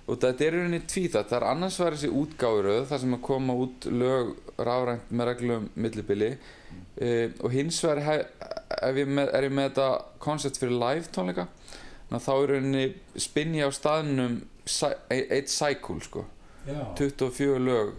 og 0.07 0.19
þetta 0.21 0.45
er 0.45 0.55
í 0.55 0.59
rauninni 0.61 0.83
tvíþætt, 0.87 1.31
það 1.31 1.39
er 1.39 1.47
annars 1.49 1.79
verið 1.81 2.03
þessi 2.03 2.19
útgáfuröð 2.21 2.85
þar 2.91 3.01
sem 3.03 3.17
að 3.17 3.25
koma 3.27 3.57
út 3.63 3.89
lög 3.91 4.35
rafrænt 4.57 5.09
með 5.11 5.29
reglum 5.31 5.67
millibili 5.75 6.29
mm. 6.99 7.37
og 7.43 7.53
hins 7.53 7.79
vegar 7.83 8.25
ef 8.81 8.97
ég 8.99 9.09
með, 9.09 9.31
er 9.35 9.47
ég 9.47 9.53
með 9.53 9.69
þetta 9.69 9.87
koncept 10.23 10.59
fyrir 10.61 10.77
live 10.77 11.11
tónleika. 11.13 11.47
Ná, 12.07 12.19
þá 12.23 12.31
er 12.33 12.51
rauninni 12.53 12.85
spinn 13.19 13.55
ég 13.57 13.67
á 13.67 13.71
staðnum 13.75 14.41
cy- 14.67 14.95
e- 15.11 15.27
eitt 15.37 15.51
cycle 15.51 15.99
sko. 16.03 16.25
Já, 16.67 16.81
24 16.99 17.59
lög. 17.63 17.95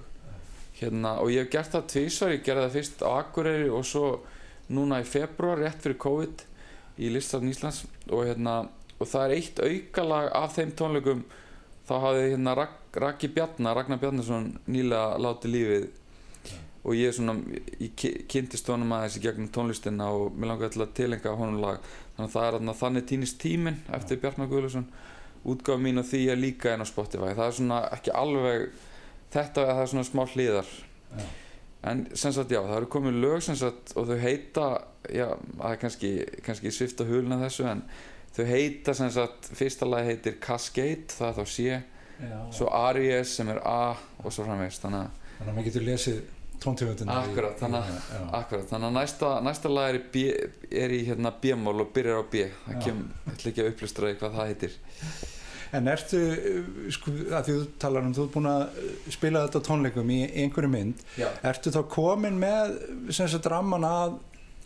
Hérna, 0.79 1.17
og 1.19 1.33
ég 1.35 1.47
hef 1.47 1.53
gert 1.53 1.73
það 1.75 1.89
tvísvar, 1.93 2.35
ég 2.37 2.45
gerði 2.47 2.67
það 2.67 2.77
fyrst 2.77 3.01
á 3.03 3.11
Akureyri 3.19 3.71
og 3.75 3.85
svo 3.89 4.05
núna 4.71 5.01
í 5.03 5.09
februar 5.09 5.59
rétt 5.59 5.83
fyrir 5.83 5.99
COVID 5.99 6.45
í 7.03 7.11
Listarn 7.11 7.51
Íslands. 7.51 7.85
Og, 8.11 8.27
hérna, 8.29 8.61
og 8.99 9.11
það 9.11 9.25
er 9.25 9.37
eitt 9.39 9.63
aukalag 9.65 10.31
af 10.39 10.55
þeim 10.57 10.75
tónleikum. 10.79 11.25
Þá 11.89 11.95
hafði 12.05 12.27
hérna 12.35 12.55
Raki 12.99 13.31
Bjarnar, 13.33 13.77
Ragnar 13.79 14.01
Bjarnarsson 14.03 14.53
nýlega 14.69 15.17
látið 15.21 15.55
lífið 15.55 15.89
og 16.85 16.95
ég, 16.95 17.13
svona, 17.15 17.35
ég 17.83 18.05
kynntist 18.31 18.69
honum 18.71 18.93
aðeins 18.97 19.19
í 19.19 19.23
gegnum 19.25 19.51
tónlistina 19.53 20.09
og 20.15 20.37
mér 20.37 20.53
langaði 20.53 20.77
til 20.77 20.85
að 20.85 20.95
tilenga 20.99 21.35
honum 21.39 21.63
lag. 21.63 21.83
Þannig 22.17 22.29
að 22.29 22.35
það 22.37 22.47
er 22.47 22.57
þarna 22.57 22.77
þannig 22.83 23.09
týnist 23.11 23.41
tíminn 23.43 23.81
eftir 23.99 24.21
Bjarnar 24.23 24.51
Guðlusson 24.51 24.87
útgáð 25.49 25.83
mín 25.83 26.01
og 26.01 26.07
því 26.09 26.23
er 26.33 26.41
líka 26.41 26.75
inn 26.75 26.85
á 26.85 26.89
Spotify. 26.89 27.35
Það 27.35 27.45
er 27.47 27.59
svona 27.59 27.81
ekki 27.97 28.15
alveg 28.15 28.69
þetta 29.35 29.67
það 29.69 29.83
er 29.83 29.93
svona 29.93 30.09
smá 30.09 30.25
hliðar. 30.35 30.73
Já. 31.09 31.27
en 31.89 32.01
sem 32.19 32.33
sagt 32.35 32.51
já, 32.53 32.59
það 32.61 32.77
eru 32.77 32.89
komið 32.93 33.21
lög 33.23 33.43
sem 33.47 33.57
sagt 33.57 33.95
og 33.97 34.09
þau 34.11 34.19
heita 34.21 34.65
já, 35.09 35.29
það 35.57 35.71
er 35.71 35.79
kannski, 35.81 36.11
kannski 36.45 36.73
svifta 36.75 37.07
hulna 37.09 37.39
þessu 37.41 37.69
en 37.71 37.85
þau 38.37 38.43
heita 38.51 38.95
sem 38.99 39.13
sagt 39.15 39.49
fyrsta 39.57 39.89
lagi 39.89 40.11
heitir 40.11 40.37
Cascade, 40.43 41.07
það 41.15 41.31
er 41.31 41.39
þá 41.39 41.55
C. 41.55 41.79
Já. 42.19 42.39
svo 42.53 42.69
Aries 42.75 43.37
sem 43.39 43.49
er 43.55 43.63
A 43.63 43.95
og 43.95 44.35
svo 44.35 44.45
framvegist 44.45 44.85
þannig 44.85 45.07
að 45.07 45.25
Þannig 45.39 45.53
að 45.53 45.55
maður 45.55 45.69
getur 45.69 45.87
lesið 45.87 46.23
tóntegundina. 46.63 47.17
í- 47.19 47.31
Akkurat, 47.31 47.61
í- 47.61 47.71
já. 48.13 48.21
Akkurat, 48.41 48.67
þannig 48.71 48.89
að 48.91 48.97
næsta, 48.99 49.33
næsta 49.47 49.69
lag 49.73 49.89
er 49.95 49.99
í, 49.99 50.05
B, 50.13 50.25
er 50.85 50.91
í 50.91 51.01
hérna 51.07 51.33
B-mól 51.43 51.81
og 51.85 51.93
byrjar 51.95 52.23
á 52.23 52.25
B. 52.31 52.45
Það 52.67 52.75
Já. 52.75 52.85
kem, 52.85 53.03
ég 53.27 53.35
ætla 53.35 53.51
ekki 53.53 53.65
að 53.65 53.73
upplustra 53.73 54.09
því 54.09 54.19
hvað 54.23 54.39
það 54.39 54.47
heitir. 54.53 54.79
En 55.71 55.85
ertu, 55.93 56.17
uh, 56.33 56.91
sko, 56.91 57.11
að 57.29 57.43
því 57.45 57.55
þú 57.59 57.67
talar 57.79 58.03
um, 58.07 58.15
þú 58.17 58.23
ert 58.25 58.33
búin 58.39 58.47
að 58.49 58.63
uh, 58.63 59.11
spila 59.13 59.43
þetta 59.47 59.61
tónleikum 59.69 60.11
í 60.15 60.21
einhverju 60.45 60.71
mynd, 60.73 61.03
Já. 61.21 61.29
ertu 61.45 61.71
þá 61.75 61.83
komin 61.93 62.39
með 62.41 63.13
sem 63.13 63.29
sagt 63.29 63.45
ramman 63.53 63.85
að, 63.85 64.15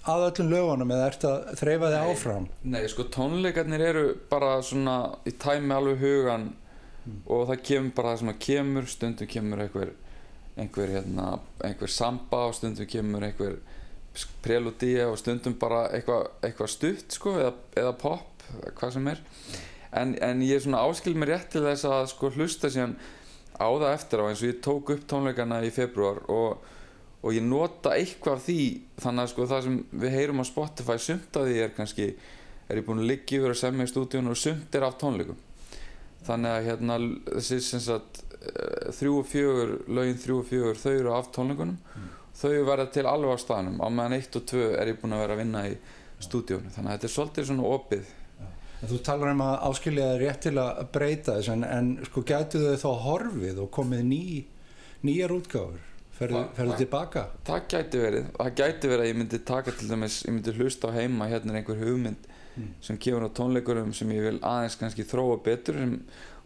að 0.06 0.26
öllum 0.30 0.52
lögunum 0.52 0.92
eða 0.94 1.08
ertu 1.10 1.26
að 1.32 1.58
þreyfa 1.58 1.90
þig 1.90 2.12
áfram? 2.12 2.46
Nei, 2.64 2.86
sko 2.90 3.08
tónleikarnir 3.10 3.80
eru 3.88 4.04
bara 4.30 4.60
svona 4.62 4.96
í 5.26 5.34
tæmi 5.42 5.74
alveg 5.74 5.98
hugan 6.06 6.52
og 7.26 7.48
það 7.50 7.62
kemur 7.66 7.92
bara 7.98 8.12
það 8.14 8.18
sem 8.22 8.30
að 8.30 8.38
kemur 8.46 8.86
stundum 8.86 9.26
kemur 9.34 9.58
einhver 9.66 9.90
einhver, 10.56 10.90
hérna, 10.98 11.38
einhver 11.64 11.90
samba 11.90 12.46
og 12.48 12.56
stundum 12.56 12.88
kemur 12.88 13.24
einhver 13.24 13.58
preludía 14.44 15.08
og 15.08 15.18
stundum 15.20 15.54
bara 15.60 15.86
eitthvað 15.94 16.28
eitthva 16.44 16.68
stutt 16.68 17.16
sko 17.16 17.36
eða, 17.40 17.54
eða 17.80 17.94
pop, 18.00 18.44
hvað 18.76 18.96
sem 18.96 19.08
er. 19.12 19.22
En, 19.92 20.14
en 20.24 20.44
ég 20.44 20.68
áskil 20.76 21.16
mér 21.16 21.34
rétt 21.34 21.50
til 21.52 21.64
þess 21.64 21.88
að 21.88 22.06
sko 22.12 22.32
hlusta 22.36 22.70
síðan 22.72 22.96
á 23.56 23.68
það 23.68 23.90
eftir 23.92 24.22
á 24.22 24.24
eins 24.28 24.42
og 24.42 24.48
ég 24.48 24.60
tók 24.64 24.92
upp 24.94 25.08
tónleikana 25.08 25.60
í 25.64 25.72
februar 25.72 26.22
og, 26.32 26.62
og 27.22 27.36
ég 27.36 27.44
nota 27.44 27.94
eitthvað 27.96 28.38
af 28.38 28.46
því 28.46 28.62
þannig 29.04 29.24
að 29.24 29.32
sko 29.32 29.48
það 29.50 29.66
sem 29.66 29.80
við 30.04 30.16
heyrum 30.16 30.44
á 30.44 30.46
Spotify 30.48 30.98
sumt 31.00 31.36
af 31.36 31.48
því 31.48 31.58
er 31.60 31.74
kannski 31.76 32.08
er 32.68 32.80
ég 32.80 32.86
búinn 32.86 33.02
að 33.04 33.10
liggja 33.12 33.40
yfir 33.40 33.54
að 33.54 33.60
semja 33.60 33.86
í 33.86 33.92
stúdíun 33.92 34.32
og 34.32 34.38
sumt 34.40 34.76
er 34.76 34.86
af 34.86 34.96
tónleikum. 35.00 35.40
Þannig 36.22 36.54
að 36.54 36.66
hérna 36.68 36.98
þessi 37.26 37.58
sem 37.66 37.82
sagt 37.82 38.22
þrjú 38.96 39.18
og 39.20 39.28
fjögur, 39.28 39.74
lögin 39.88 40.20
þrjú 40.22 40.38
og 40.40 40.48
fjögur 40.48 40.80
þau 40.82 40.92
eru 40.92 41.14
af 41.16 41.30
tónleikunum. 41.34 41.76
Þau 42.42 42.52
verða 42.66 42.88
til 42.94 43.04
alveg 43.06 43.36
á 43.36 43.38
staðnum. 43.42 43.78
Á 43.84 43.88
meðan 43.92 44.16
eitt 44.16 44.38
og 44.38 44.46
tvö 44.48 44.72
er 44.80 44.90
ég 44.92 44.98
búinn 45.02 45.14
að 45.16 45.22
vera 45.26 45.36
að 45.36 45.42
vinna 45.42 45.62
í 45.68 45.76
stúdíunum 46.22 46.72
þannig 46.72 46.90
að 46.90 46.96
þetta 46.96 47.08
er 47.08 47.14
svolítið 47.16 47.48
svona 47.50 47.70
opið. 47.76 48.10
En 48.82 48.90
Þú 48.90 48.98
talar 49.06 49.30
um 49.30 49.44
að 49.44 49.54
áskilja 49.68 50.08
þig 50.10 50.20
rétt 50.24 50.42
til 50.48 50.56
að 50.58 50.82
breyta 50.94 51.36
þess 51.38 51.52
en, 51.54 51.64
en 51.66 51.90
sko 52.08 52.24
gætu 52.26 52.62
þau 52.64 52.82
þá 52.82 52.90
horfið 53.06 53.60
og 53.62 53.70
komið 53.76 54.04
ný, 54.08 54.22
nýjar 55.06 55.34
útgáfur? 55.36 55.88
Ferðu, 56.12 56.42
tilbaka? 56.78 57.22
það 57.46 57.62
gæti 57.72 58.00
verið, 58.02 58.26
það 58.36 58.50
gæti 58.58 58.90
verið 58.90 59.02
að 59.02 59.08
ég 59.08 59.16
myndi 59.18 59.38
taka 59.48 59.72
til 59.74 59.88
dæmis, 59.90 60.18
ég 60.26 60.34
myndi 60.36 60.52
hlusta 60.58 60.90
á 60.92 60.94
heima 60.94 61.26
hérna 61.30 61.54
er 61.54 61.62
einhver 61.62 61.80
hugmynd 61.80 62.28
sem 62.84 62.98
kemur 63.00 63.26
á 63.26 63.30
tónleikurum 63.36 63.92
sem 63.96 64.10
ég 64.12 64.26
vil 64.26 64.38
aðeins 64.44 64.76
kannski 64.80 65.06
þróa 65.08 65.38
betur 65.44 65.78
sem, 65.80 65.94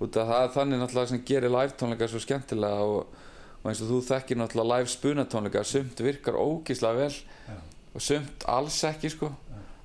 út 0.03 0.19
af 0.21 0.29
það 0.31 0.53
þannig 0.55 0.83
náttúrulega 0.83 1.13
sem 1.13 1.25
gerir 1.27 1.53
live 1.53 1.75
tónleika 1.81 2.09
svo 2.11 2.21
skemmtilega 2.23 2.87
og, 2.87 3.25
og 3.63 3.71
eins 3.71 3.83
og 3.83 3.91
þú 3.91 4.01
þekkir 4.11 4.41
náttúrulega 4.41 4.79
live 4.79 4.93
spunatónleika 4.95 5.65
sumt 5.67 6.03
virkar 6.07 6.39
ógíslega 6.39 7.01
vel 7.01 7.13
Já. 7.13 7.59
og 7.95 8.05
sumt 8.05 8.47
alls 8.47 8.79
ekki 8.87 9.11
sko 9.17 9.33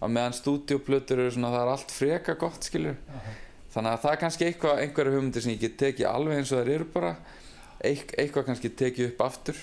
á 0.01 0.05
meðan 0.05 0.37
stúdíoplötur 0.37 1.21
eru 1.21 1.33
svona 1.33 1.53
það 1.53 1.65
er 1.65 1.73
allt 1.75 1.93
freka 1.95 2.37
gott 2.41 2.69
skilur 2.69 2.97
þannig 3.73 3.91
að 3.91 4.01
það 4.05 4.13
er 4.13 4.21
kannski 4.25 4.47
eitthvað, 4.47 4.81
einhverja 4.85 5.13
hugmyndir 5.15 5.45
sem 5.45 5.53
ég 5.53 5.61
get 5.61 5.77
tekið 5.79 6.09
alveg 6.09 6.41
eins 6.41 6.51
og 6.51 6.61
þær 6.61 6.75
eru 6.75 6.89
bara 6.93 7.13
Eit, 7.81 8.11
eitthvað 8.13 8.45
kannski 8.45 8.69
tekið 8.77 9.07
upp 9.07 9.23
aftur 9.25 9.57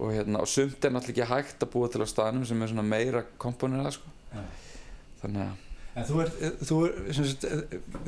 og, 0.00 0.12
hérna, 0.14 0.40
og 0.40 0.48
sumt 0.48 0.84
er 0.84 0.92
náttúrulega 0.94 1.26
ekki 1.26 1.34
hægt 1.34 1.64
að 1.66 1.72
búa 1.74 1.90
til 1.92 2.00
á 2.00 2.08
staðnum 2.08 2.46
sem 2.48 2.62
er 2.62 2.70
svona 2.70 2.84
meira 2.86 3.20
komponera 3.40 3.92
sko. 3.92 4.08
Já. 4.32 4.40
Þannig 5.22 5.48
að 5.48 5.66
En 5.98 6.04
þú 6.06 6.20
er, 6.22 6.28
þú 6.62 6.76
er, 6.86 6.92
sagt, 7.18 7.44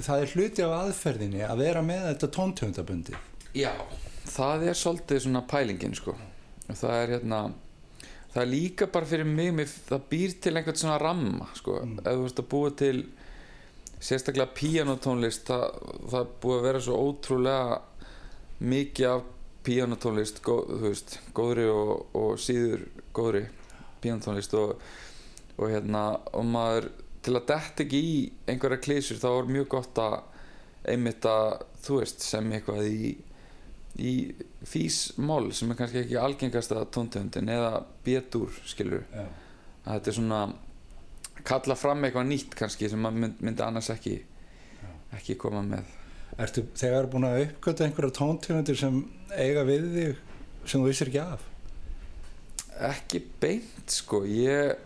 það 0.07 0.21
er 0.23 0.33
hluti 0.37 0.63
af 0.63 0.73
aðferðinni 0.77 1.41
að 1.43 1.63
vera 1.65 1.81
með 1.83 2.05
þetta 2.13 2.29
tóntöfundabundi. 2.37 3.17
já, 3.59 3.73
það 4.31 4.69
er 4.71 4.79
svolítið 4.79 5.23
svona 5.25 5.43
pælingin 5.51 5.97
sko. 5.99 6.15
það 6.71 6.95
er 7.01 7.15
hérna 7.17 7.41
það 8.33 8.43
er 8.43 8.53
líka 8.53 8.87
bara 8.87 9.09
fyrir 9.11 9.29
mig 9.29 9.51
mér, 9.57 9.75
það 9.89 10.07
býr 10.13 10.37
til 10.41 10.55
einhvern 10.57 10.79
svona 10.79 11.01
ramma 11.03 11.49
sko. 11.59 11.81
ef 11.83 12.07
þú 12.07 12.23
veist 12.23 12.39
að 12.45 12.49
búa 12.55 12.71
til 12.71 12.97
sérstaklega 14.03 14.55
píanotónlist 14.57 15.47
það, 15.51 15.67
það 16.15 16.33
búið 16.43 16.59
að 16.59 16.67
vera 16.69 16.81
svo 16.87 17.03
ótrúlega 17.03 17.81
mikið 18.63 19.09
af 19.11 19.29
píanotónlist 19.67 20.41
góð, 20.43 20.73
veist, 20.87 21.19
góðri 21.35 21.67
og, 21.71 22.07
og 22.19 22.39
síður 22.43 22.87
góðri 23.15 23.45
píanotónlist 24.03 24.55
og, 24.59 24.79
og 25.63 25.73
hérna 25.73 26.05
og 26.35 26.47
maður 26.49 26.89
til 27.23 27.37
að 27.39 27.49
detta 27.53 27.85
ekki 27.85 28.01
í 28.03 28.17
einhverja 28.51 28.83
klísur 28.83 29.21
þá 29.23 29.29
er 29.33 29.53
mjög 29.57 29.69
gott 29.77 30.01
að 30.03 30.17
einmitt 30.93 31.29
að 31.29 31.63
þú 31.85 32.01
veist 32.01 32.25
sem 32.27 32.51
eitthvað 32.57 32.89
í 32.89 33.13
í 34.03 34.13
físmál 34.65 35.53
sem 35.53 35.71
er 35.71 35.79
kannski 35.79 36.01
ekki 36.01 36.17
algengasta 36.17 36.83
tóntegundin 36.95 37.51
eða 37.53 37.83
bétur 38.05 38.55
skilur 38.65 39.05
Já. 39.13 39.27
að 39.85 39.99
þetta 39.99 40.11
er 40.11 40.17
svona 40.17 40.43
kalla 41.45 41.77
fram 41.77 42.07
eitthvað 42.07 42.31
nýtt 42.31 42.57
kannski 42.57 42.89
sem 42.89 43.03
maður 43.03 43.27
mynd, 43.27 43.43
myndi 43.45 43.67
annars 43.67 43.91
ekki 43.93 44.17
ekki 45.13 45.37
koma 45.41 45.65
með 45.67 45.99
Ertu 46.41 46.63
þegar 46.81 47.11
búin 47.13 47.29
að 47.29 47.43
uppgöta 47.43 47.85
einhverja 47.85 48.17
tóntöfundir 48.17 48.79
sem 48.81 49.03
eiga 49.37 49.67
við 49.69 49.89
þig 49.93 50.23
sem 50.65 50.81
þú 50.81 50.87
vissir 50.89 51.11
ekki 51.13 51.21
af? 51.21 51.43
ekki 52.89 53.21
beint 53.43 53.93
sko 53.93 54.23
ég, 54.27 54.79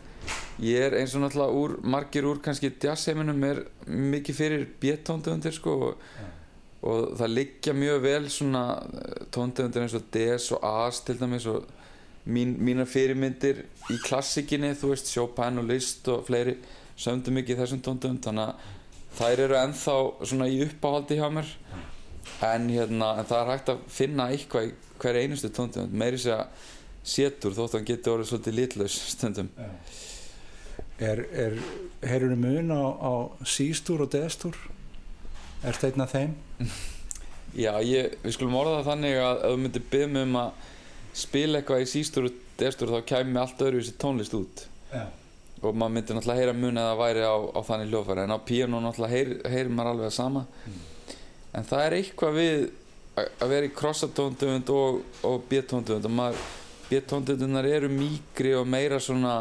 ég 0.62 0.86
er 0.86 0.96
eins 1.00 1.14
og 1.16 1.24
náttúrulega 1.24 1.60
úr, 1.60 1.76
margir 1.84 2.26
úr 2.28 2.40
kannski 2.44 2.72
jazzheiminum 2.82 3.44
er 3.44 3.62
mikið 3.86 4.38
fyrir 4.38 4.66
bétóntegundir 4.80 5.54
sko 5.56 5.76
og, 5.90 6.06
og 6.86 7.12
það 7.18 7.34
liggja 7.34 7.74
mjög 7.76 8.02
vel 8.06 8.30
svona 8.32 8.64
tóntegundir 9.34 9.84
eins 9.84 9.96
og 9.98 10.08
Ds 10.14 10.52
og 10.56 10.64
As 10.70 11.02
til 11.04 11.20
dæmis 11.20 11.48
og 11.50 11.66
mín, 12.26 12.56
mínar 12.58 12.88
fyrirmyndir 12.90 13.64
í 13.92 13.98
klassikinni 14.04 14.72
þú 14.78 14.94
veist 14.94 15.12
Chopin 15.12 15.60
og 15.62 15.68
Liszt 15.70 16.08
og 16.12 16.24
fleiri 16.26 16.56
sömdu 16.96 17.34
mikið 17.34 17.62
þessum 17.62 17.82
tóntegund 17.84 18.24
þannig 18.24 18.48
að 18.48 18.72
þær 19.16 19.42
eru 19.46 19.58
ennþá 19.60 19.98
svona 20.28 20.48
í 20.52 20.58
uppáhaldi 20.64 21.20
hjá 21.20 21.28
mér. 21.32 21.52
En, 22.44 22.66
hérna, 22.68 23.14
en 23.20 23.28
það 23.28 23.38
er 23.38 23.50
hægt 23.52 23.70
að 23.72 23.84
finna 23.92 24.26
eitthvað 24.32 24.66
í 24.66 24.72
hver 25.00 25.18
einustu 25.22 25.50
tóntegund 25.54 25.94
meiri 25.96 26.18
segja 26.20 26.42
sétur 27.06 27.54
þótt 27.54 27.76
að 27.76 27.78
hann 27.78 27.88
geti 27.92 28.12
orðið 28.12 28.30
svolítið 28.30 28.56
litlaus 28.58 28.96
stundum 29.12 29.50
Er, 30.96 31.20
er, 31.36 31.58
heyrur 32.08 32.32
þú 32.32 32.38
mun 32.40 32.72
á, 32.72 32.82
á 32.96 33.12
sístúr 33.44 34.06
og 34.06 34.12
destúr? 34.14 34.56
Er 35.60 35.76
þetta 35.76 35.90
einn 35.90 36.04
af 36.06 36.14
þeim? 36.14 36.36
Já, 37.64 37.72
ég, 37.84 38.16
við 38.22 38.36
skulum 38.36 38.56
orða 38.60 38.80
það 38.80 38.90
þannig 38.90 39.18
að 39.20 39.44
ef 39.48 39.60
myndir 39.60 39.84
byggja 39.92 40.08
mig 40.12 40.26
um 40.26 40.40
að 40.40 40.64
spila 41.16 41.60
eitthvað 41.60 41.84
í 41.84 41.88
sístur 41.88 42.28
og 42.28 42.40
destur 42.60 42.92
þá 42.92 42.98
kæmi 43.08 43.40
allt 43.40 43.62
öðruvísi 43.64 43.94
tónlist 44.00 44.34
út 44.36 44.66
Já. 44.90 45.06
og 45.62 45.70
maður 45.72 45.94
myndi 45.94 46.16
náttúrulega 46.16 46.42
heyra 46.42 46.56
mun 46.56 46.80
eða 46.80 46.98
væri 47.00 47.24
á, 47.24 47.36
á 47.36 47.60
þannig 47.64 47.92
hljófæri 47.92 48.24
en 48.24 48.36
á 48.36 48.38
píano 48.48 48.80
náttúrulega 48.84 49.14
heyr, 49.14 49.32
heyrir 49.48 49.72
maður 49.72 49.92
alveg 49.94 50.10
að 50.10 50.16
sama 50.16 50.44
en 51.56 51.68
það 51.70 51.84
er 51.86 51.96
eitthvað 51.98 52.36
við 52.36 52.66
að 53.16 53.52
vera 53.54 53.68
í 53.68 53.72
krossatóndöfund 53.72 54.72
og, 54.76 55.00
og 55.24 55.46
bétóndöfund 55.48 56.08
og 56.08 56.16
maður 56.18 56.42
bétóndöfundunar 56.90 57.68
eru 57.70 57.88
mýkri 57.92 58.52
og 58.58 58.68
meira 58.68 59.00
svona 59.00 59.38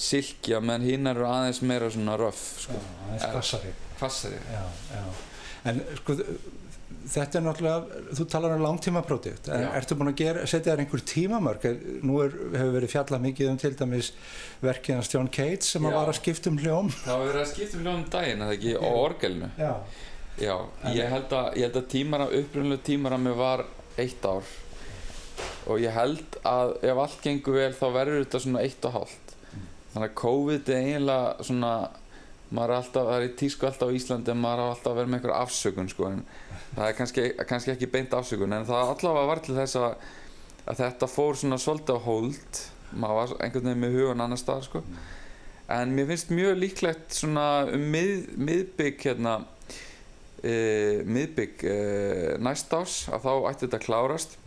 silki 0.00 0.54
að 0.56 0.64
meðan 0.68 0.86
hinnar 0.88 1.18
eru 1.20 1.28
aðeins 1.28 1.60
meira 1.68 1.90
svona 1.92 2.16
röff 2.20 2.40
sko. 2.64 2.78
er 3.14 3.20
skassari. 3.26 3.74
hvassari 4.00 4.40
Já, 4.48 4.64
já. 4.94 5.04
En 5.70 5.80
sko, 5.98 6.14
þetta 7.10 7.36
er 7.40 7.44
náttúrulega, 7.44 7.98
þú 8.16 8.24
talar 8.32 8.54
um 8.56 8.62
langtíma 8.64 9.02
projekt, 9.04 9.48
en 9.52 9.64
Já. 9.66 9.70
ertu 9.80 9.96
búin 9.98 10.08
að 10.12 10.16
gera, 10.22 10.44
setja 10.48 10.72
þér 10.72 10.82
einhver 10.84 11.02
tímamörk? 11.10 11.64
Er- 11.68 11.82
Nú 12.06 12.20
er, 12.24 12.30
hefur 12.54 12.72
verið 12.78 12.92
fjallað 12.94 13.24
mikið 13.26 13.50
um 13.50 13.58
til 13.60 13.72
dæmis 13.76 14.08
verkið 14.62 14.94
hans 14.98 15.10
John 15.12 15.28
Cates 15.28 15.68
sem 15.74 15.84
að 15.84 15.92
Já. 15.92 15.96
var 15.98 16.12
að 16.14 16.18
skipta 16.20 16.50
um 16.52 16.58
hljóm. 16.62 16.88
það 17.04 17.18
var 17.18 17.26
verið 17.28 17.42
að 17.44 17.50
skipta 17.52 17.76
um 17.76 17.84
hljóðum 17.84 18.06
daginn 18.16 18.44
eða 18.46 18.56
ekki, 18.56 18.74
á 18.80 18.88
orgelinu 19.04 19.50
Já. 19.58 19.72
Já, 20.40 20.56
ég 20.96 21.10
held 21.12 21.32
að, 21.36 21.48
ég 21.60 21.66
held 21.68 21.76
að 21.82 21.88
tímara, 21.92 22.28
upprunnulega 22.40 22.82
tímarami 22.88 23.34
var 23.36 23.64
eitt 24.00 24.24
ár 24.24 24.48
og 25.68 25.80
ég 25.80 25.92
held 25.92 26.38
að 26.48 26.72
ef 26.88 26.96
allt 27.04 27.20
gengur 27.24 27.58
vel 27.60 27.72
þá 27.76 27.84
verður 27.92 28.24
þetta 28.24 28.40
svona 28.46 28.62
eitt 28.64 28.84
og 28.88 28.94
hálft 28.96 29.29
þannig 29.92 30.06
að 30.08 30.18
COVID 30.20 30.70
er 30.70 30.86
eiginlega 30.86 31.48
svona 31.48 31.74
maður 32.50 32.72
er 32.72 32.80
alltaf, 32.80 33.06
það 33.06 33.16
er 33.16 33.26
í 33.28 33.34
tísku 33.38 33.66
alltaf 33.68 33.92
á 33.92 33.96
Íslandi 33.96 34.32
en 34.32 34.40
maður 34.42 34.64
er 34.64 34.72
alltaf 34.72 34.90
að 34.90 34.98
vera 34.98 35.10
með 35.10 35.20
einhver 35.20 35.34
afsökun 35.36 35.90
sko, 35.90 36.08
en 36.10 36.24
það 36.74 36.84
er 36.86 36.96
kannski, 36.98 37.26
kannski 37.46 37.74
ekki 37.74 37.90
beint 37.92 38.16
afsökun 38.16 38.56
en 38.56 38.66
það 38.66 38.92
allavega 38.96 39.30
var 39.30 39.42
til 39.44 39.56
þess 39.58 39.78
að, 39.78 40.10
að 40.64 40.82
þetta 40.82 41.10
fór 41.10 41.38
svona 41.38 41.60
svolítið 41.62 42.00
á 42.02 42.06
hold 42.08 42.60
maður 42.90 43.20
var 43.20 43.34
einhvern 43.44 43.70
veginn 43.70 43.84
með 43.84 43.96
hugan 43.98 44.24
annar 44.24 44.40
stað 44.40 44.66
sko. 44.66 44.82
en 45.70 45.94
mér 45.94 46.10
finnst 46.10 46.34
mjög 46.34 46.58
líklegt 46.58 47.14
svona 47.14 47.46
um 47.70 47.86
mið, 47.94 48.26
miðbygg 48.34 49.06
hérna 49.06 49.36
e, 50.42 50.54
miðbygg 51.06 51.64
e, 51.70 51.78
næst 52.42 52.74
ás 52.74 53.04
að 53.14 53.28
þá 53.28 53.32
ætti 53.52 53.68
þetta 53.68 53.82
klárast 53.84 54.38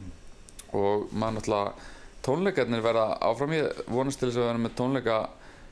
og 0.75 1.07
maður 1.15 1.39
náttúrulega 1.39 1.91
tónleikarnir 2.25 2.83
verða 2.83 3.17
áfram. 3.23 3.55
Ég 3.57 3.85
vonast 3.91 4.21
til 4.21 4.29
þess 4.29 4.41
að 4.41 4.49
vera 4.49 4.63
með 4.63 4.75
tónleika 4.79 5.17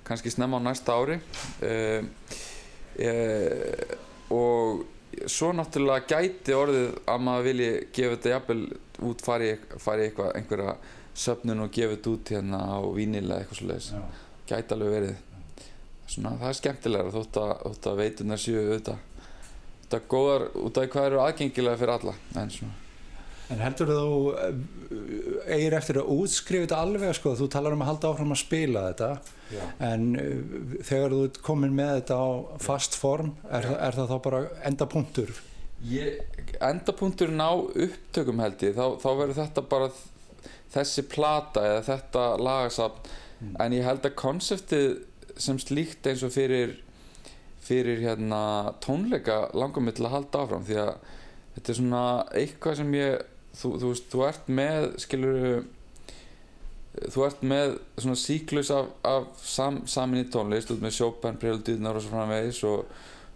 kannski 0.07 0.33
snemma 0.33 0.61
á 0.61 0.65
næsta 0.67 0.95
ári. 0.97 1.19
E, 1.63 1.73
e, 2.99 3.11
og 4.33 4.85
svo 5.27 5.51
náttúrulega 5.55 6.07
gæti 6.07 6.55
orðið 6.55 6.89
að 7.11 7.27
maður 7.27 7.47
vilji 7.49 7.69
gefa 7.95 8.15
þetta 8.15 8.33
jafnvel 8.35 8.63
út 9.11 9.25
fari, 9.25 9.51
fari 9.81 10.07
eitthvað, 10.07 10.33
einhverja 10.39 10.75
söfnun 11.25 11.65
og 11.65 11.75
gefa 11.75 11.97
þetta 11.97 12.15
út 12.15 12.33
hérna 12.35 12.63
á 12.67 12.79
vínil 12.95 13.25
eða 13.27 13.41
eitthvað 13.41 13.61
svo 13.61 13.69
leiðis 13.71 13.91
Já. 13.93 14.01
gæti 14.53 14.77
alveg 14.77 14.97
verið. 14.97 15.15
Svona, 16.11 16.35
það 16.41 16.49
er 16.49 16.59
skemmtilega 16.59 17.15
þótt 17.15 17.37
að, 17.39 17.51
þótt 17.69 17.87
að 17.87 17.99
veitunar 18.01 18.39
séu 18.41 18.59
auðvitað 18.59 19.07
þetta 19.91 20.07
góðar 20.11 20.47
út 20.55 20.79
af 20.79 20.87
hvað 20.91 21.09
eru 21.09 21.19
aðgengilega 21.25 21.79
fyrir 21.81 21.93
alla 21.97 22.13
en 22.39 22.51
svona 22.53 22.80
En 23.51 23.59
heldur 23.59 23.91
þú 23.91 24.07
uh, 24.31 24.49
eigir 25.51 25.75
eftir 25.75 25.99
að 26.01 26.11
útskrifa 26.15 26.65
þetta 26.65 26.81
alveg 26.85 27.15
sko, 27.17 27.35
þú 27.39 27.47
talar 27.51 27.75
um 27.75 27.83
að 27.83 27.91
halda 27.91 28.11
áfram 28.11 28.35
að 28.35 28.41
spila 28.43 28.83
þetta 28.89 29.09
Já. 29.51 29.63
en 29.91 30.05
uh, 30.15 30.75
þegar 30.87 31.15
þú 31.15 31.21
ert 31.27 31.39
komin 31.45 31.75
með 31.77 31.93
þetta 31.99 32.19
á 32.21 32.29
fast 32.63 32.97
form 32.99 33.33
er, 33.49 33.67
er 33.75 33.97
það 33.97 34.13
þá 34.13 34.17
bara 34.27 34.43
enda 34.69 34.87
punktur? 34.91 35.33
Ég, 35.89 36.21
endapunkturinn 36.61 37.41
á 37.41 37.51
upptökum 37.57 38.41
held 38.43 38.61
ég, 38.61 38.75
þá, 38.77 39.01
þá 39.01 39.09
verður 39.09 39.39
þetta 39.39 39.63
bara 39.71 39.87
þessi 40.71 41.03
plata 41.09 41.63
eða 41.65 41.81
þetta 41.87 42.25
lagasafn, 42.37 43.09
en 43.57 43.73
ég 43.73 43.87
held 43.87 44.05
að 44.05 44.19
konseptið 44.21 44.87
sem 45.41 45.57
slíkt 45.59 46.05
eins 46.05 46.21
og 46.27 46.33
fyrir 46.35 46.77
fyrir 47.61 48.01
hérna 48.01 48.73
tónleika 48.83 49.47
langar 49.57 49.83
mig 49.85 49.97
til 49.97 50.05
að 50.07 50.15
halda 50.15 50.43
áfram 50.43 50.65
því 50.65 50.77
að 50.81 50.93
þetta 51.55 51.71
er 51.73 51.77
svona 51.77 52.03
eitthvað 52.37 52.77
sem 52.79 52.95
ég 52.97 53.27
þú, 53.57 53.75
þú 53.81 53.91
veist, 53.91 54.09
þú 54.11 54.25
ert 54.27 54.51
með 54.51 54.89
skilur 55.03 55.39
þú 56.91 57.23
ert 57.25 57.43
með 57.47 57.77
svona 57.95 58.19
síklus 58.19 58.71
af, 58.75 58.91
af 59.07 59.27
sam, 59.47 59.81
saminni 59.87 60.27
tónlist, 60.31 60.73
út 60.73 60.83
með 60.83 60.97
Chopin, 60.97 61.39
Preludiðnar 61.39 61.97
og 61.97 62.03
svo 62.03 62.11
framvegis 62.11 62.61
og 62.67 62.91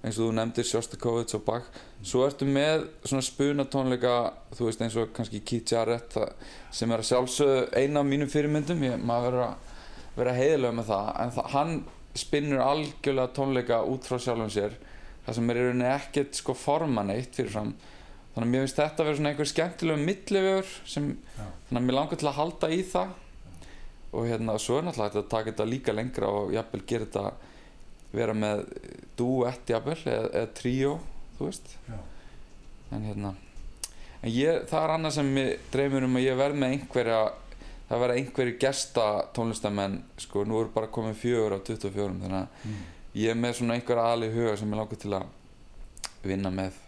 eins 0.05 0.19
og 0.19 0.27
þú 0.27 0.31
nefndir 0.37 0.67
Sjóstakovits 0.69 1.37
og 1.37 1.45
Bach. 1.47 1.69
Svo 2.05 2.25
ertu 2.27 2.45
með 2.45 2.89
svona 3.07 3.25
spuna 3.25 3.65
tónleika 3.71 4.15
þú 4.53 4.67
veist 4.67 4.83
eins 4.83 4.97
og 4.99 5.13
kannski 5.15 5.41
Keith 5.41 5.73
Jarrett 5.73 6.17
sem 6.75 6.91
er 6.91 7.05
sjálfsögðu 7.07 7.63
eina 7.73 8.03
af 8.03 8.09
mínum 8.09 8.29
fyrirmyndum. 8.29 8.83
Ég 8.85 9.01
maður 9.01 9.31
verður 9.31 9.45
að 9.47 10.19
vera 10.19 10.35
heiðilega 10.35 10.77
með 10.77 10.91
það 10.91 11.09
en 11.23 11.33
það, 11.35 11.49
hann 11.55 11.73
spinnur 12.15 12.63
algjörlega 12.63 13.33
tónleika 13.35 13.81
út 13.89 14.05
frá 14.07 14.19
sjálfum 14.21 14.51
sér 14.53 14.77
það 15.25 15.37
sem 15.37 15.49
er 15.49 15.57
í 15.57 15.65
rauninni 15.65 15.89
ekkert 15.89 16.37
sko 16.37 16.55
forman 16.55 17.11
eitt 17.11 17.35
fyrirfram 17.35 17.73
þannig 18.35 18.45
að 18.45 18.51
mér 18.51 18.65
finnst 18.65 18.79
þetta 18.81 19.01
að 19.03 19.07
vera 19.09 19.17
svona 19.19 19.29
einhver 19.31 19.49
skemmtilega 19.51 20.03
millivör 20.05 20.71
sem 20.85 21.05
Já. 21.37 21.45
þannig 21.69 21.79
að 21.81 21.85
mér 21.87 21.97
langar 21.99 22.19
til 22.21 22.27
að 22.29 22.37
halda 22.41 22.69
í 22.75 22.81
það 22.91 23.13
og 24.15 24.27
hérna 24.29 24.57
svo 24.61 24.77
er 24.79 24.85
náttúrulega 24.87 25.21
að 25.23 25.29
taka 25.31 25.51
þetta 25.51 25.65
líka 25.71 25.95
lengra 25.95 26.27
og 26.31 26.53
jafnvel 26.55 26.83
gera 26.87 27.05
þetta 27.07 27.25
vera 28.15 28.33
með 28.37 28.61
duett 29.19 29.71
jafnvel 29.73 29.97
eða, 30.07 30.27
eða 30.39 30.51
tríó 30.55 30.93
þú 31.39 31.49
veist 31.49 31.73
Já. 31.89 31.97
en 32.95 33.07
hérna 33.09 33.33
en 34.25 34.31
ég, 34.31 34.61
það 34.71 34.83
er 34.85 34.93
annað 34.95 35.15
sem 35.17 35.33
ég 35.41 35.65
dreymir 35.73 36.05
um 36.07 36.15
að 36.19 36.23
ég 36.29 36.37
verð 36.39 36.59
með 36.61 36.75
einhverja 36.77 37.19
það 37.89 37.99
verða 38.01 38.15
einhverju 38.21 38.53
gesta 38.63 39.03
tónlistamenn 39.35 39.97
sko, 40.23 40.45
nú 40.47 40.57
eru 40.63 40.71
bara 40.73 40.87
komið 40.95 41.19
fjögur 41.21 41.53
á 41.53 41.59
24 41.61 42.07
þannig 42.23 42.39
að 42.39 42.47
Mm. 42.65 42.79
ég 43.15 43.29
er 43.31 43.37
með 43.37 43.53
svona 43.59 43.75
einhverja 43.77 44.05
aðli 44.11 44.27
huga 44.33 44.55
sem 44.57 44.71
ég 44.73 44.79
langar 44.79 44.97
til 45.03 45.11
að 45.13 45.27
vinna 46.25 46.49
með 46.51 46.79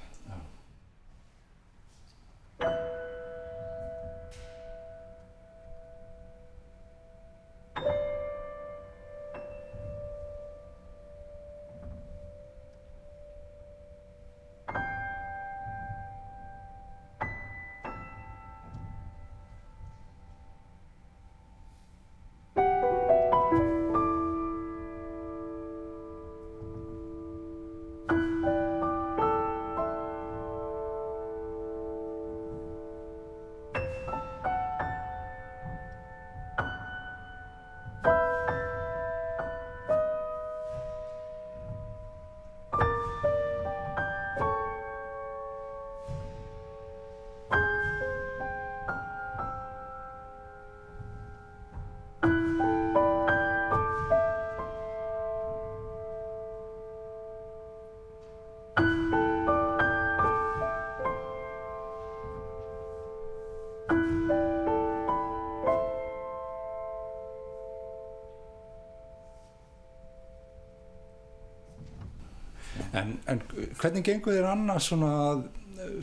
En, 73.02 73.14
en 73.28 73.41
hvernig 73.82 74.04
gengur 74.08 74.34
þér 74.38 74.50
annars 74.52 74.89
svona 74.91 75.12
að, 75.30 75.45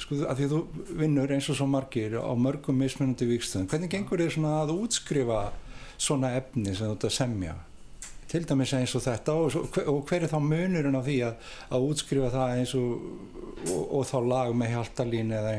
sko, 0.03 0.21
að 0.31 0.41
því 0.41 0.49
þú 0.55 0.63
vinnur 1.03 1.35
eins 1.37 1.49
og 1.53 1.59
svo 1.59 1.67
margir 1.71 2.17
á 2.21 2.33
mörgum 2.39 2.79
mismunandi 2.81 3.29
vikstöðum, 3.35 3.69
hvernig 3.73 3.93
gengur 3.95 4.23
þér 4.25 4.35
svona 4.39 4.57
að 4.63 4.75
útskrifa 4.79 5.41
svona 5.99 6.35
efni 6.41 6.75
sem 6.75 6.89
þú 6.91 6.97
ert 6.99 7.09
að 7.11 7.17
semja? 7.21 7.55
Til 8.35 8.41
dæmis 8.51 8.73
eins 8.75 8.91
og 8.99 9.03
þetta 9.05 9.35
og, 9.39 9.51
svo- 9.55 9.83
og 9.93 10.01
hver 10.09 10.25
er 10.27 10.31
þá 10.33 10.39
munurinn 10.43 10.97
á 10.99 11.03
því 11.07 11.17
að, 11.29 11.51
að 11.77 11.85
útskrifa 11.91 12.31
það 12.35 12.55
eins 12.59 12.73
og, 12.75 13.05
og, 13.71 13.83
og 14.01 14.07
þá 14.11 14.17
lag 14.33 14.55
með 14.59 14.73
hjaltalín 14.75 15.31
eða 15.39 15.53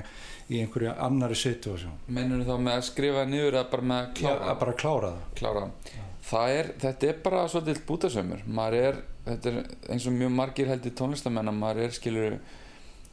í 0.51 0.59
einhverju 0.61 0.91
annari 1.01 1.37
situasjón? 1.39 1.93
mennur 2.11 2.43
þá 2.45 2.55
með 2.61 2.75
að 2.75 2.83
skrifa 2.89 3.23
niður 3.29 3.55
eða 3.61 3.69
bara 3.71 3.87
með 3.91 4.01
að 4.01 4.11
klára 4.19 4.49
að 4.51 4.59
bara 4.65 4.73
klára 4.81 5.11
það. 5.13 5.23
klára 5.39 5.63
það 6.25 6.55
er, 6.59 6.69
þetta 6.83 7.07
er 7.13 7.21
bara 7.29 7.45
svolítið 7.53 7.79
bútasömmur 7.87 8.43
maður 8.59 8.77
er, 8.89 8.99
þetta 9.25 9.51
er 9.51 9.59
eins 9.93 10.05
og 10.07 10.15
mjög 10.17 10.33
margir 10.35 10.69
heldur 10.69 10.93
tónlistamenn 10.99 11.51
að 11.51 11.59
maður 11.59 11.87
er 11.87 11.95
skilur 11.95 12.37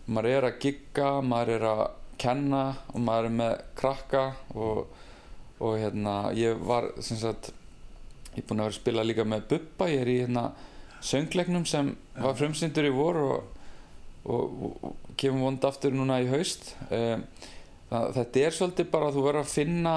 maður 0.07 0.31
er 0.33 0.49
að 0.49 0.59
gigga 0.65 1.09
maður 1.25 1.55
er 1.57 1.69
að 1.71 1.83
kenna 2.23 2.65
og 2.93 3.01
maður 3.03 3.29
er 3.31 3.37
með 3.39 3.55
krakka 3.79 4.25
og, 4.55 4.85
og 5.63 5.79
hérna 5.81 6.17
ég 6.37 6.61
var 6.67 6.91
sem 7.01 7.19
sagt 7.21 7.53
ég 8.33 8.43
er 8.43 8.47
búinn 8.49 8.63
að 8.63 8.69
vera 8.69 8.77
að 8.77 8.81
spila 8.81 9.07
líka 9.07 9.27
með 9.29 9.49
Bubba 9.53 9.89
ég 9.93 10.05
er 10.05 10.13
í 10.13 10.21
hérna 10.23 10.51
söngleiknum 11.03 11.65
sem 11.67 11.95
var 12.15 12.37
frumsyndur 12.39 12.87
í 12.87 12.93
vor 12.95 13.19
og, 13.19 13.65
og, 14.25 14.61
og, 14.83 14.93
kemur 15.19 15.49
vond 15.49 15.65
aftur 15.67 15.95
núna 15.95 16.21
í 16.23 16.29
haust. 16.31 16.73
Um, 16.89 17.25
það, 17.91 18.07
þetta 18.19 18.45
er 18.47 18.57
svolítið 18.57 18.93
bara 18.93 19.09
að 19.09 19.19
þú 19.19 19.25
verður 19.27 19.43
að 19.43 19.53
finna 19.53 19.97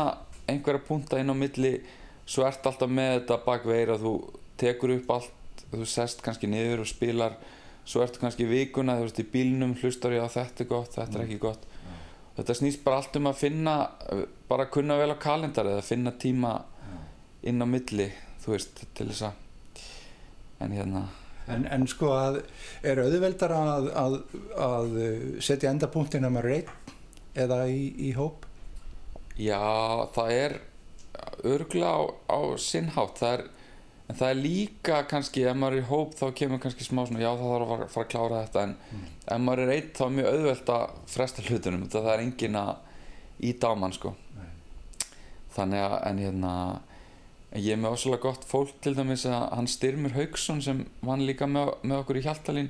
einhverja 0.49 0.85
punta 0.87 1.21
inn 1.21 1.31
á 1.31 1.35
milli 1.37 1.75
svo 2.25 2.45
ert 2.45 2.65
alltaf 2.65 2.91
með 2.91 3.19
þetta 3.19 3.39
bakveir 3.45 3.93
að 3.93 4.05
þú 4.05 4.13
tekur 4.61 4.95
upp 4.97 5.13
allt 5.15 5.34
þú 5.71 5.87
sest 5.89 6.21
kannski 6.25 6.49
niður 6.51 6.83
og 6.83 6.89
spilar 6.89 7.37
svo 7.85 8.01
ertu 8.01 8.21
kannski 8.21 8.47
vikuna, 8.49 8.97
þú 8.97 9.07
veist 9.07 9.21
í 9.21 9.27
bílnum 9.29 9.75
hlustar 9.81 10.15
ég 10.15 10.25
á 10.25 10.29
þetta 10.29 10.63
er 10.65 10.69
gott, 10.69 10.93
þetta 10.97 11.19
er 11.19 11.25
ekki 11.25 11.41
gott. 11.41 11.65
Þetta 12.35 12.55
snýst 12.57 12.83
bara 12.83 12.99
allt 12.99 13.15
um 13.15 13.29
að 13.29 13.41
finna 13.41 13.75
bara 14.49 14.65
að 14.65 14.73
kunna 14.75 14.97
vel 14.99 15.13
á 15.13 15.17
kalendar 15.21 15.69
eða 15.71 15.85
finna 15.85 16.11
tíma 16.19 16.57
inn 17.45 17.61
á 17.61 17.67
milli 17.69 18.09
þú 18.43 18.53
veist, 18.53 18.81
til 18.97 19.07
þess 19.09 19.29
að 19.29 19.85
en 20.65 20.75
hérna. 20.75 21.05
En, 21.51 21.65
en 21.69 21.85
sko 21.89 22.09
að 22.15 22.39
er 22.85 23.01
auðveldar 23.03 23.53
að, 23.53 23.89
að, 24.01 24.15
að 24.65 24.95
setja 25.45 25.69
endapunktin 25.69 26.25
að 26.25 26.33
maður 26.37 26.55
einn 26.55 26.71
eða 27.45 27.59
í, 27.69 27.81
í 28.07 28.13
hóp? 28.17 28.47
Já, 29.37 29.59
það 30.15 30.31
er 30.39 30.57
örgulega 31.45 31.91
á, 31.91 32.01
á 32.33 32.39
sinnhátt 32.61 33.21
það 33.21 33.35
er, 33.37 33.45
en 34.05 34.17
það 34.17 34.29
er 34.29 34.41
líka 34.41 34.97
kannski 35.09 35.45
ef 35.49 35.57
maður 35.57 35.79
er 35.79 35.83
í 35.83 35.87
hóp 35.89 36.17
þá 36.17 36.25
kemur 36.37 36.61
kannski 36.61 36.85
smá 36.85 37.01
svona 37.07 37.23
já 37.23 37.31
það 37.31 37.51
þarf 37.51 37.71
að 37.75 37.85
fara, 37.85 38.03
að 38.03 38.09
klára 38.11 38.41
þetta 38.45 38.65
en 38.65 38.75
ef 39.25 39.39
maður 39.41 39.63
er 39.63 39.71
einn 39.75 39.93
þá 39.97 40.03
er 40.05 40.11
mjög 40.17 40.27
auðvelt 40.31 40.73
að 40.75 40.99
fresta 41.15 41.45
hlutunum. 41.45 41.87
Það 41.89 42.11
er 42.13 42.25
engin 42.25 42.59
að 42.59 42.73
íta 43.49 43.71
á 43.71 43.73
mann 43.75 43.95
sko. 43.95 44.13
Nei. 44.35 44.51
þannig 45.55 45.85
að 45.85 45.95
en 46.09 46.21
hérna 46.21 46.51
ég 47.55 47.71
er 47.73 47.79
með 47.79 47.95
ósvöldlega 47.95 48.27
gott 48.27 48.45
fólk 48.47 48.75
til 48.83 48.93
dæmis 48.97 49.25
að 49.29 49.47
hann 49.55 49.71
Styrmir 49.71 50.15
Haugsson 50.17 50.61
sem 50.61 50.83
vann 51.05 51.23
líka 51.25 51.47
með, 51.47 51.73
með 51.87 52.01
okkur 52.03 52.19
í 52.19 52.25
Hjaltalín 52.25 52.69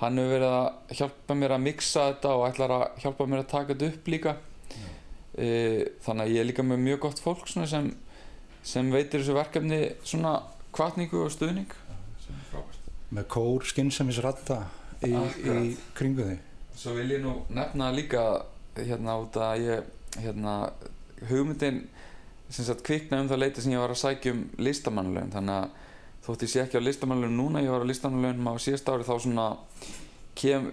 hann 0.00 0.18
hefur 0.20 0.34
verið 0.34 0.54
að 0.58 0.96
hjálpa 0.98 1.36
mér 1.38 1.54
að 1.56 1.62
mixa 1.64 2.08
þetta 2.10 2.32
og 2.36 2.44
ætlar 2.50 2.74
að 2.74 2.84
hjálpa 3.04 3.26
mér 3.30 3.42
að 3.42 3.52
taka 3.52 3.72
þetta 3.72 3.88
upp 3.92 4.10
líka. 4.12 4.34
E, 5.36 5.46
þannig 6.04 6.26
að 6.26 6.34
ég 6.34 6.42
er 6.42 6.48
líka 6.50 6.64
með 6.66 6.82
mjög 6.84 7.00
gott 7.06 7.22
fólk 7.22 7.48
svona 7.48 7.68
sem, 7.70 7.88
sem 8.66 8.92
veitir 8.92 9.22
þessu 9.22 9.36
verkefni 9.36 9.80
svona 10.04 10.34
kvartningu 10.76 11.22
og 11.24 11.32
stuðning? 11.32 11.72
Sem 12.22 12.36
er 12.36 12.48
frábært. 12.50 12.90
Með 13.16 13.28
kór 13.32 13.66
skynnsemisratta 13.70 14.60
í, 15.06 15.12
í 15.12 15.72
kringu 15.96 16.26
þig? 16.26 16.42
Svo 16.76 16.96
vil 16.98 17.08
ég 17.14 17.22
nú 17.24 17.38
nefna 17.56 17.90
líka 17.94 18.24
hérna 18.76 19.16
út 19.22 19.38
að 19.40 19.64
ég 19.64 20.20
hérna 20.20 20.56
hugmyndin 21.30 21.86
sem 22.52 22.66
sagt 22.66 22.84
kviknaði 22.86 23.24
um 23.24 23.30
það 23.30 23.42
leiti 23.42 23.64
sem 23.64 23.72
ég 23.74 23.82
var 23.82 23.94
að 23.94 24.02
sækja 24.02 24.34
um 24.34 24.42
listamannlaun 24.62 25.32
þannig 25.32 25.62
að 25.62 25.94
þótt 26.26 26.44
ég 26.44 26.52
sé 26.52 26.62
ekki 26.62 26.82
á 26.82 26.86
listamannlaun 26.86 27.38
núna 27.38 27.62
ég 27.64 27.72
var 27.72 27.86
á 27.86 27.90
listamannlaun 27.90 28.52
á 28.52 28.54
síðast 28.62 28.90
ári 28.92 29.06
þá 29.06 29.14
svona 29.24 29.46
kem, 30.36 30.68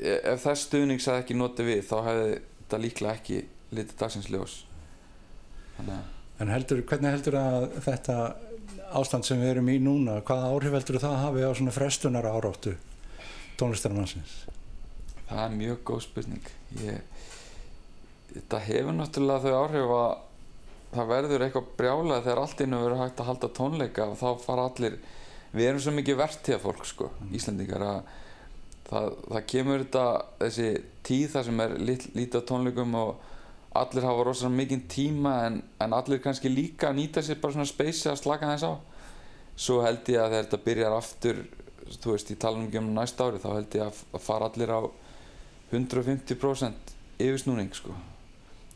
ef 0.00 0.46
þess 0.46 0.66
stuðnings 0.68 1.10
að 1.10 1.20
ekki 1.22 1.36
noti 1.38 1.66
við 1.66 1.84
þá 1.90 1.96
hefði 2.08 2.32
þetta 2.40 2.82
líklega 2.86 3.14
ekki 3.20 3.44
litið 3.72 3.94
dagsins 4.00 4.32
ljós. 4.32 4.58
Þannig 5.76 5.96
að 5.98 6.10
En 6.42 6.50
heldur, 6.50 6.80
hvernig 6.88 7.12
heldur 7.14 7.36
að 7.38 7.64
þetta 7.84 8.14
ástand 8.98 9.26
sem 9.26 9.40
við 9.40 9.54
erum 9.54 9.70
í 9.72 9.78
núna, 9.82 10.20
hvaða 10.26 10.50
áhrif 10.52 10.76
heldur 10.78 11.00
það 11.02 11.20
hafi 11.26 11.46
á 11.46 11.50
svona 11.56 11.74
frestunar 11.74 12.28
áráttu 12.28 12.74
tónlistarmannsins? 13.60 14.42
það 15.32 15.44
er 15.44 15.56
mjög 15.56 15.80
góð 15.88 16.04
spurning 16.06 16.50
ég, 16.82 17.24
þetta 18.34 18.60
hefur 18.66 18.96
náttúrulega 18.96 19.42
þau 19.46 19.62
áhrif 19.62 19.94
að 19.96 20.12
það 20.92 21.12
verður 21.12 21.44
eitthvað 21.46 21.70
brjálað 21.78 22.24
þegar 22.26 22.42
allt 22.42 22.62
innum 22.64 22.84
verður 22.84 23.02
hægt 23.02 23.22
að 23.22 23.30
halda 23.30 23.52
tónleika 23.58 24.08
og 24.12 24.18
þá 24.20 24.28
fara 24.42 24.66
allir 24.68 24.98
við 25.52 25.68
erum 25.68 25.84
svo 25.84 25.94
mikið 25.96 26.20
vertíða 26.20 26.60
fólk 26.60 26.84
sko, 26.88 27.08
Íslandingar 27.32 27.84
að 27.86 28.00
það, 28.88 29.08
það 29.28 29.46
kemur 29.54 29.84
þetta 29.84 30.06
þessi 30.42 30.68
tíð 31.08 31.26
þar 31.34 31.48
sem 31.48 31.62
er 31.64 31.76
lítið 31.80 32.38
á 32.40 32.48
tónleikum 32.50 32.98
og 33.00 33.28
allir 33.78 34.04
hafa 34.04 34.24
rosalega 34.26 34.58
mikið 34.58 34.86
tíma 34.92 35.34
en, 35.46 35.58
en 35.80 35.96
allir 35.96 36.20
kannski 36.22 36.50
líka 36.52 36.92
nýta 36.92 37.22
sér 37.24 37.40
bara 37.40 37.56
svona 37.56 37.68
speysi 37.68 38.10
að 38.10 38.20
slaka 38.20 38.50
þess 38.52 38.68
á. 38.68 38.72
Svo 39.56 39.80
held 39.84 40.08
ég 40.08 40.20
að 40.20 40.32
þegar 40.32 40.46
þetta 40.46 40.64
byrjar 40.66 40.96
aftur 40.96 41.42
þú 42.00 42.14
veist, 42.14 42.30
ég 42.32 42.40
tala 42.40 42.60
um 42.60 42.68
ekki 42.68 42.80
um 42.80 42.92
næsta 42.96 43.26
ári 43.26 43.40
þá 43.42 43.50
held 43.56 43.76
ég 43.76 43.84
að, 43.86 44.00
að 44.14 44.24
fara 44.24 44.48
allir 44.48 44.72
á 44.72 44.80
150% 45.72 46.94
yfirsnúning 47.22 47.72
sko. 47.76 47.96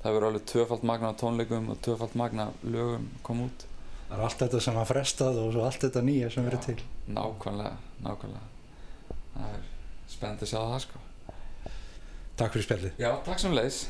Það 0.03 0.17
verður 0.17 0.29
alveg 0.31 0.45
tvöfalt 0.53 0.85
magna 0.87 1.13
tónleikum 1.19 1.71
og 1.73 1.81
tvöfalt 1.85 2.17
magna 2.19 2.51
lögum 2.65 3.09
koma 3.27 3.49
út. 3.49 3.67
Það 4.07 4.19
er 4.19 4.25
allt 4.29 4.43
þetta 4.45 4.61
sem 4.63 4.79
að 4.79 4.91
frestað 4.93 5.41
og 5.43 5.59
allt 5.67 5.87
þetta 5.87 6.03
nýja 6.07 6.31
sem 6.33 6.47
verður 6.47 6.65
til. 6.69 6.79
nákvæmlega, 7.11 7.77
nákvæmlega. 8.07 8.47
Það 9.35 9.57
er 9.57 9.69
spennt 10.13 10.45
að 10.45 10.53
sjá 10.53 10.59
það 10.61 10.81
sko. 10.87 11.03
Takk 12.37 12.53
fyrir 12.53 12.67
spjallið. 12.69 12.99
já, 13.01 13.11
takk 13.25 13.41
sem 13.41 13.57
leiðis 13.57 13.81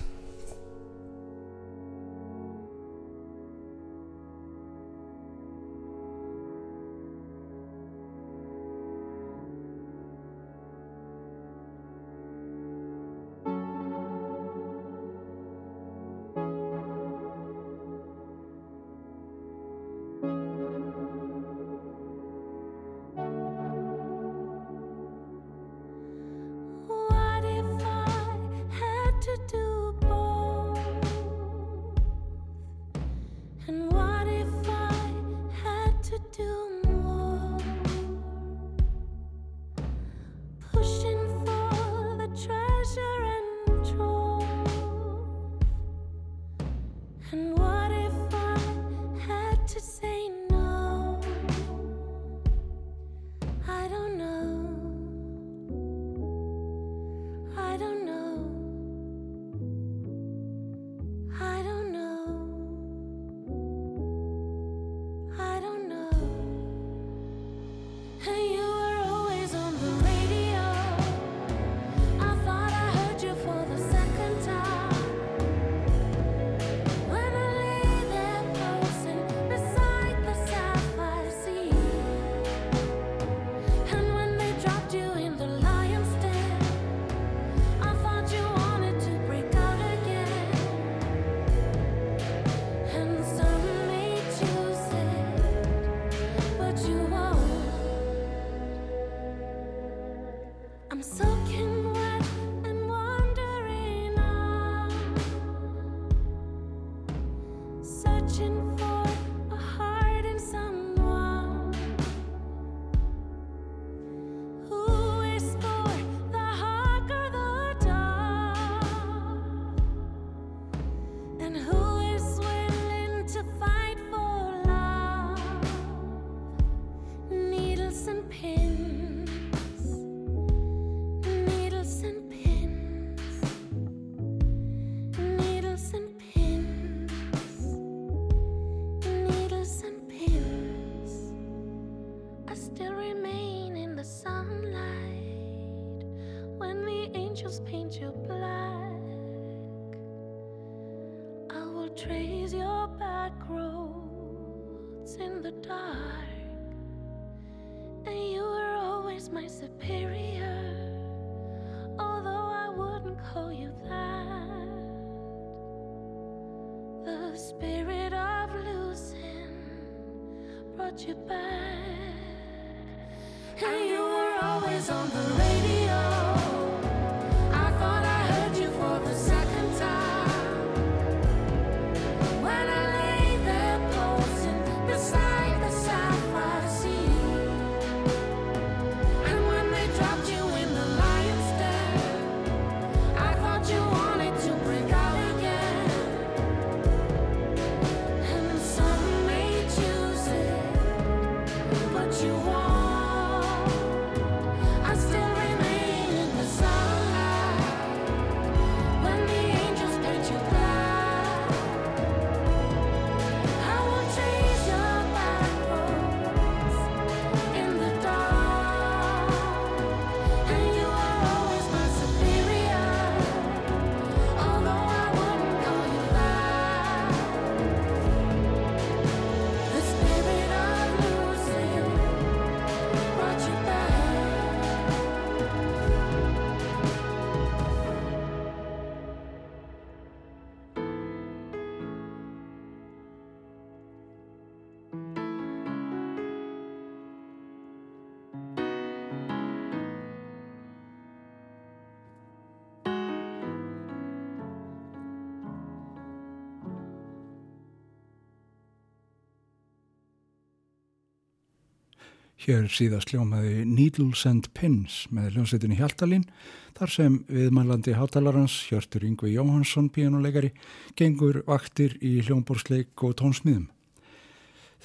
Hér 262.46 262.68
síðast 262.70 263.10
hljómaði 263.10 263.64
Needles 263.66 264.20
and 264.28 264.44
Pins 264.54 265.00
með 265.10 265.32
hljómsveitinni 265.34 265.80
Hjaltalín 265.80 266.28
þar 266.76 266.92
sem 266.94 267.16
viðmælandi 267.26 267.96
hátalarans 267.98 268.54
Hjörtur 268.68 269.02
Yngvi 269.08 269.32
Jóhansson, 269.32 269.88
píjánuleikari, 269.90 270.52
gengur 270.94 271.40
vaktir 271.48 271.96
í 271.98 272.20
hljómborsleik 272.22 273.02
og 273.02 273.16
tónsmiðum. 273.18 273.66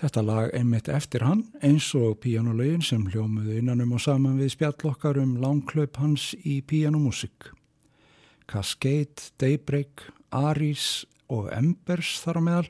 Þetta 0.01 0.25
lag 0.25 0.57
einmitt 0.57 0.89
eftir 0.89 1.27
hann 1.27 1.45
eins 1.61 1.93
og 1.93 2.17
píjánulegin 2.25 2.81
sem 2.81 3.05
hljómuðu 3.13 3.61
innanum 3.61 3.93
og 3.93 4.01
saman 4.09 4.41
við 4.41 4.55
spjallokkar 4.55 5.21
um 5.21 5.37
langklaup 5.45 6.01
hans 6.01 6.31
í 6.41 6.63
píjánumúsik. 6.65 7.51
Cascade, 8.49 9.29
Daybreak, 9.37 10.09
Aris 10.33 11.03
og 11.29 11.53
Embers 11.53 12.17
þar 12.25 12.41
á 12.41 12.47
meðal 12.49 12.69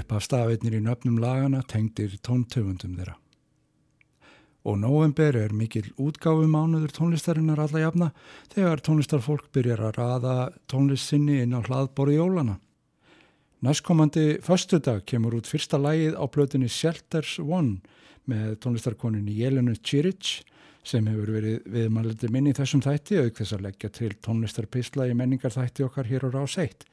upp 0.00 0.16
af 0.16 0.30
stafeitnir 0.32 0.80
í 0.80 0.86
nöfnum 0.88 1.20
lagana 1.20 1.60
tengdir 1.60 2.16
tóntöfundum 2.24 2.96
þeirra 2.96 3.20
og 4.64 4.76
november 4.80 5.36
er 5.36 5.54
mikil 5.56 5.88
útgáfu 5.96 6.44
mánuður 6.50 6.92
tónlistarinnar 6.92 7.60
alla 7.62 7.84
jafna 7.86 8.10
þegar 8.52 8.82
tónlistarfólk 8.84 9.48
byrjar 9.54 9.80
að 9.88 9.96
raða 9.96 10.34
tónlist 10.68 11.08
sinni 11.08 11.40
inn 11.40 11.56
á 11.56 11.64
hlaðbóri 11.64 12.18
jólana. 12.18 12.58
Næstkomandi 13.64 14.40
föstudag 14.44 15.04
kemur 15.08 15.36
út 15.36 15.48
fyrsta 15.48 15.80
lægið 15.80 16.16
á 16.16 16.24
blötunni 16.32 16.68
Shelters 16.68 17.38
One 17.40 17.80
með 18.28 18.58
tónlistarkoninni 18.64 19.36
Jelenu 19.36 19.74
Čiric 19.76 20.40
sem 20.84 21.06
hefur 21.08 21.34
verið 21.36 21.66
viðmæliti 21.68 22.30
minni 22.32 22.54
þessum 22.56 22.80
þætti 22.84 23.20
auk 23.20 23.36
þess 23.40 23.56
að 23.56 23.64
leggja 23.66 23.90
til 23.96 24.12
tónlistarpisla 24.24 25.08
í 25.10 25.16
menningar 25.16 25.52
þætti 25.52 25.84
okkar 25.84 26.08
hér 26.08 26.28
á 26.28 26.28
ráseitt. 26.36 26.86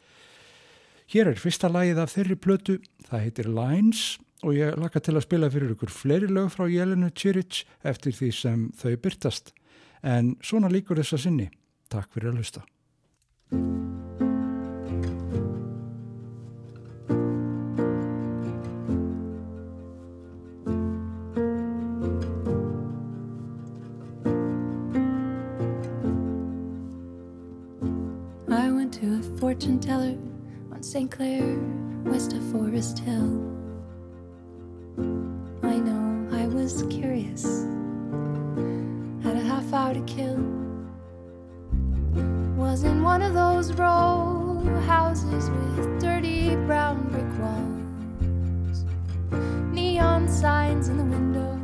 Hér 1.07 1.31
er 1.31 1.39
fyrsta 1.39 1.71
lægið 1.71 2.01
af 2.03 2.11
þeirri 2.11 2.35
blötu, 2.35 2.79
það 3.07 3.23
heitir 3.23 3.47
Lines 3.47 4.17
og 4.45 4.53
ég 4.53 4.75
laka 4.77 5.01
til 5.01 5.15
að 5.17 5.25
spila 5.25 5.49
fyrir 5.49 5.73
ykkur 5.73 5.91
fleiri 5.91 6.29
lög 6.29 6.51
frá 6.53 6.67
Jelenu 6.69 7.09
Čiric 7.09 7.63
eftir 7.87 8.13
því 8.13 8.31
sem 8.35 8.65
þau 8.77 8.93
byrtast. 9.01 9.53
En 10.05 10.35
svona 10.45 10.69
líkur 10.69 11.01
þessa 11.01 11.17
sinni. 11.25 11.49
Takk 11.89 12.11
fyrir 12.13 12.33
að 12.33 12.41
hlusta. 12.41 12.65
I 28.49 28.71
went 28.71 28.93
to 28.93 29.17
a 29.17 29.39
fortune 29.39 29.79
teller 29.79 30.17
on 30.71 30.83
St. 30.83 31.09
Clair, 31.09 31.57
west 32.05 32.33
of 32.33 32.43
Forest 32.51 32.99
Hill. 32.99 33.56
I 34.97 35.77
know 35.77 36.27
I 36.31 36.47
was 36.47 36.81
curious, 36.89 37.43
had 39.23 39.35
a 39.35 39.43
half 39.45 39.71
hour 39.71 39.93
to 39.93 40.01
kill. 40.01 40.37
Was 42.55 42.83
in 42.83 43.03
one 43.03 43.21
of 43.21 43.35
those 43.35 43.73
row 43.73 44.63
houses 44.87 45.51
with 45.51 46.01
dirty 46.01 46.55
brown 46.65 47.09
brick 47.09 47.31
walls, 47.39 48.85
neon 49.71 50.27
signs 50.27 50.89
in 50.89 50.97
the 50.97 51.03
window, 51.03 51.59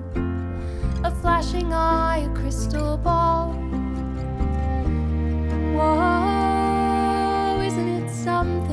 a 1.03 1.09
flashing 1.09 1.73
eye, 1.73 2.29
a 2.29 2.29
crystal 2.35 2.97
ball. 2.97 3.53
Whoa, 5.73 7.61
isn't 7.65 7.87
it 7.87 8.11
something? 8.11 8.72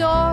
Door. 0.00 0.29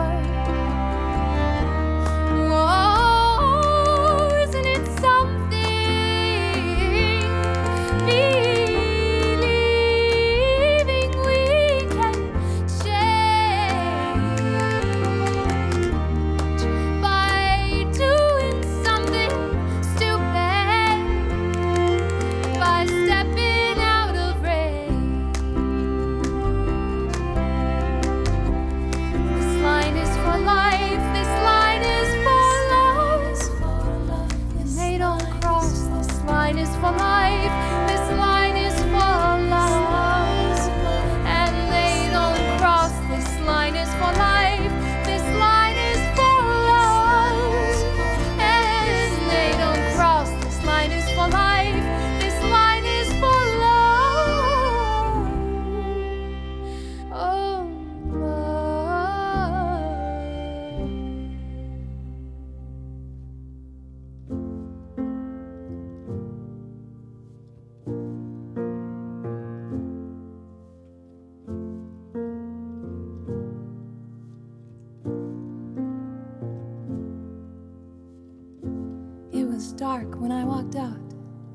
Dark 79.97 80.19
when 80.21 80.31
I 80.31 80.43
walked 80.43 80.75
out. 80.75 80.99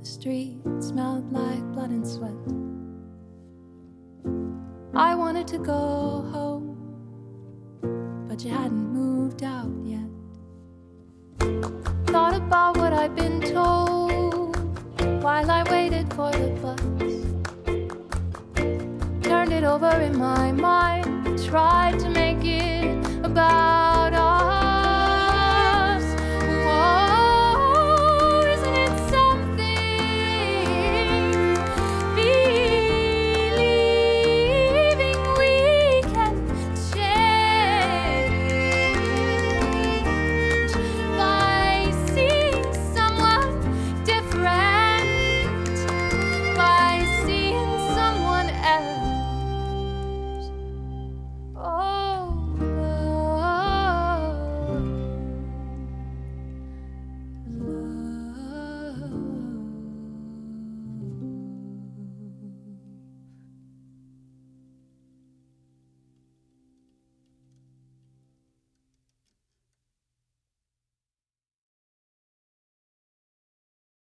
The 0.01 0.07
street 0.07 0.57
smelled 0.80 1.32
like 1.32 1.62
blood 1.72 1.90
and 1.90 2.07
sweat. 2.07 2.34
I 4.95 5.14
wanted 5.14 5.47
to 5.49 5.59
go 5.59 6.26
home, 6.34 6.66
but 8.28 8.45
you 8.45 8.51
hadn't 8.51 8.88
moved 8.93 9.43
out 9.45 9.72
yet. 9.84 10.11
Thought 12.07 12.34
about 12.34 12.76
what 12.76 12.93
I'd 12.93 13.14
been 13.14 13.40
told 13.40 14.57
while 15.22 15.51
I 15.51 15.62
waited 15.70 16.12
for 16.14 16.30
the 16.32 16.51
bus. 16.62 16.80
Turned 19.22 19.53
it 19.53 19.64
over 19.64 19.93
in 20.01 20.18
my 20.18 20.53
mind, 20.53 21.38
tried 21.45 21.99
to 22.01 22.09
make 22.09 22.45
it 22.45 23.07
about 23.24 23.72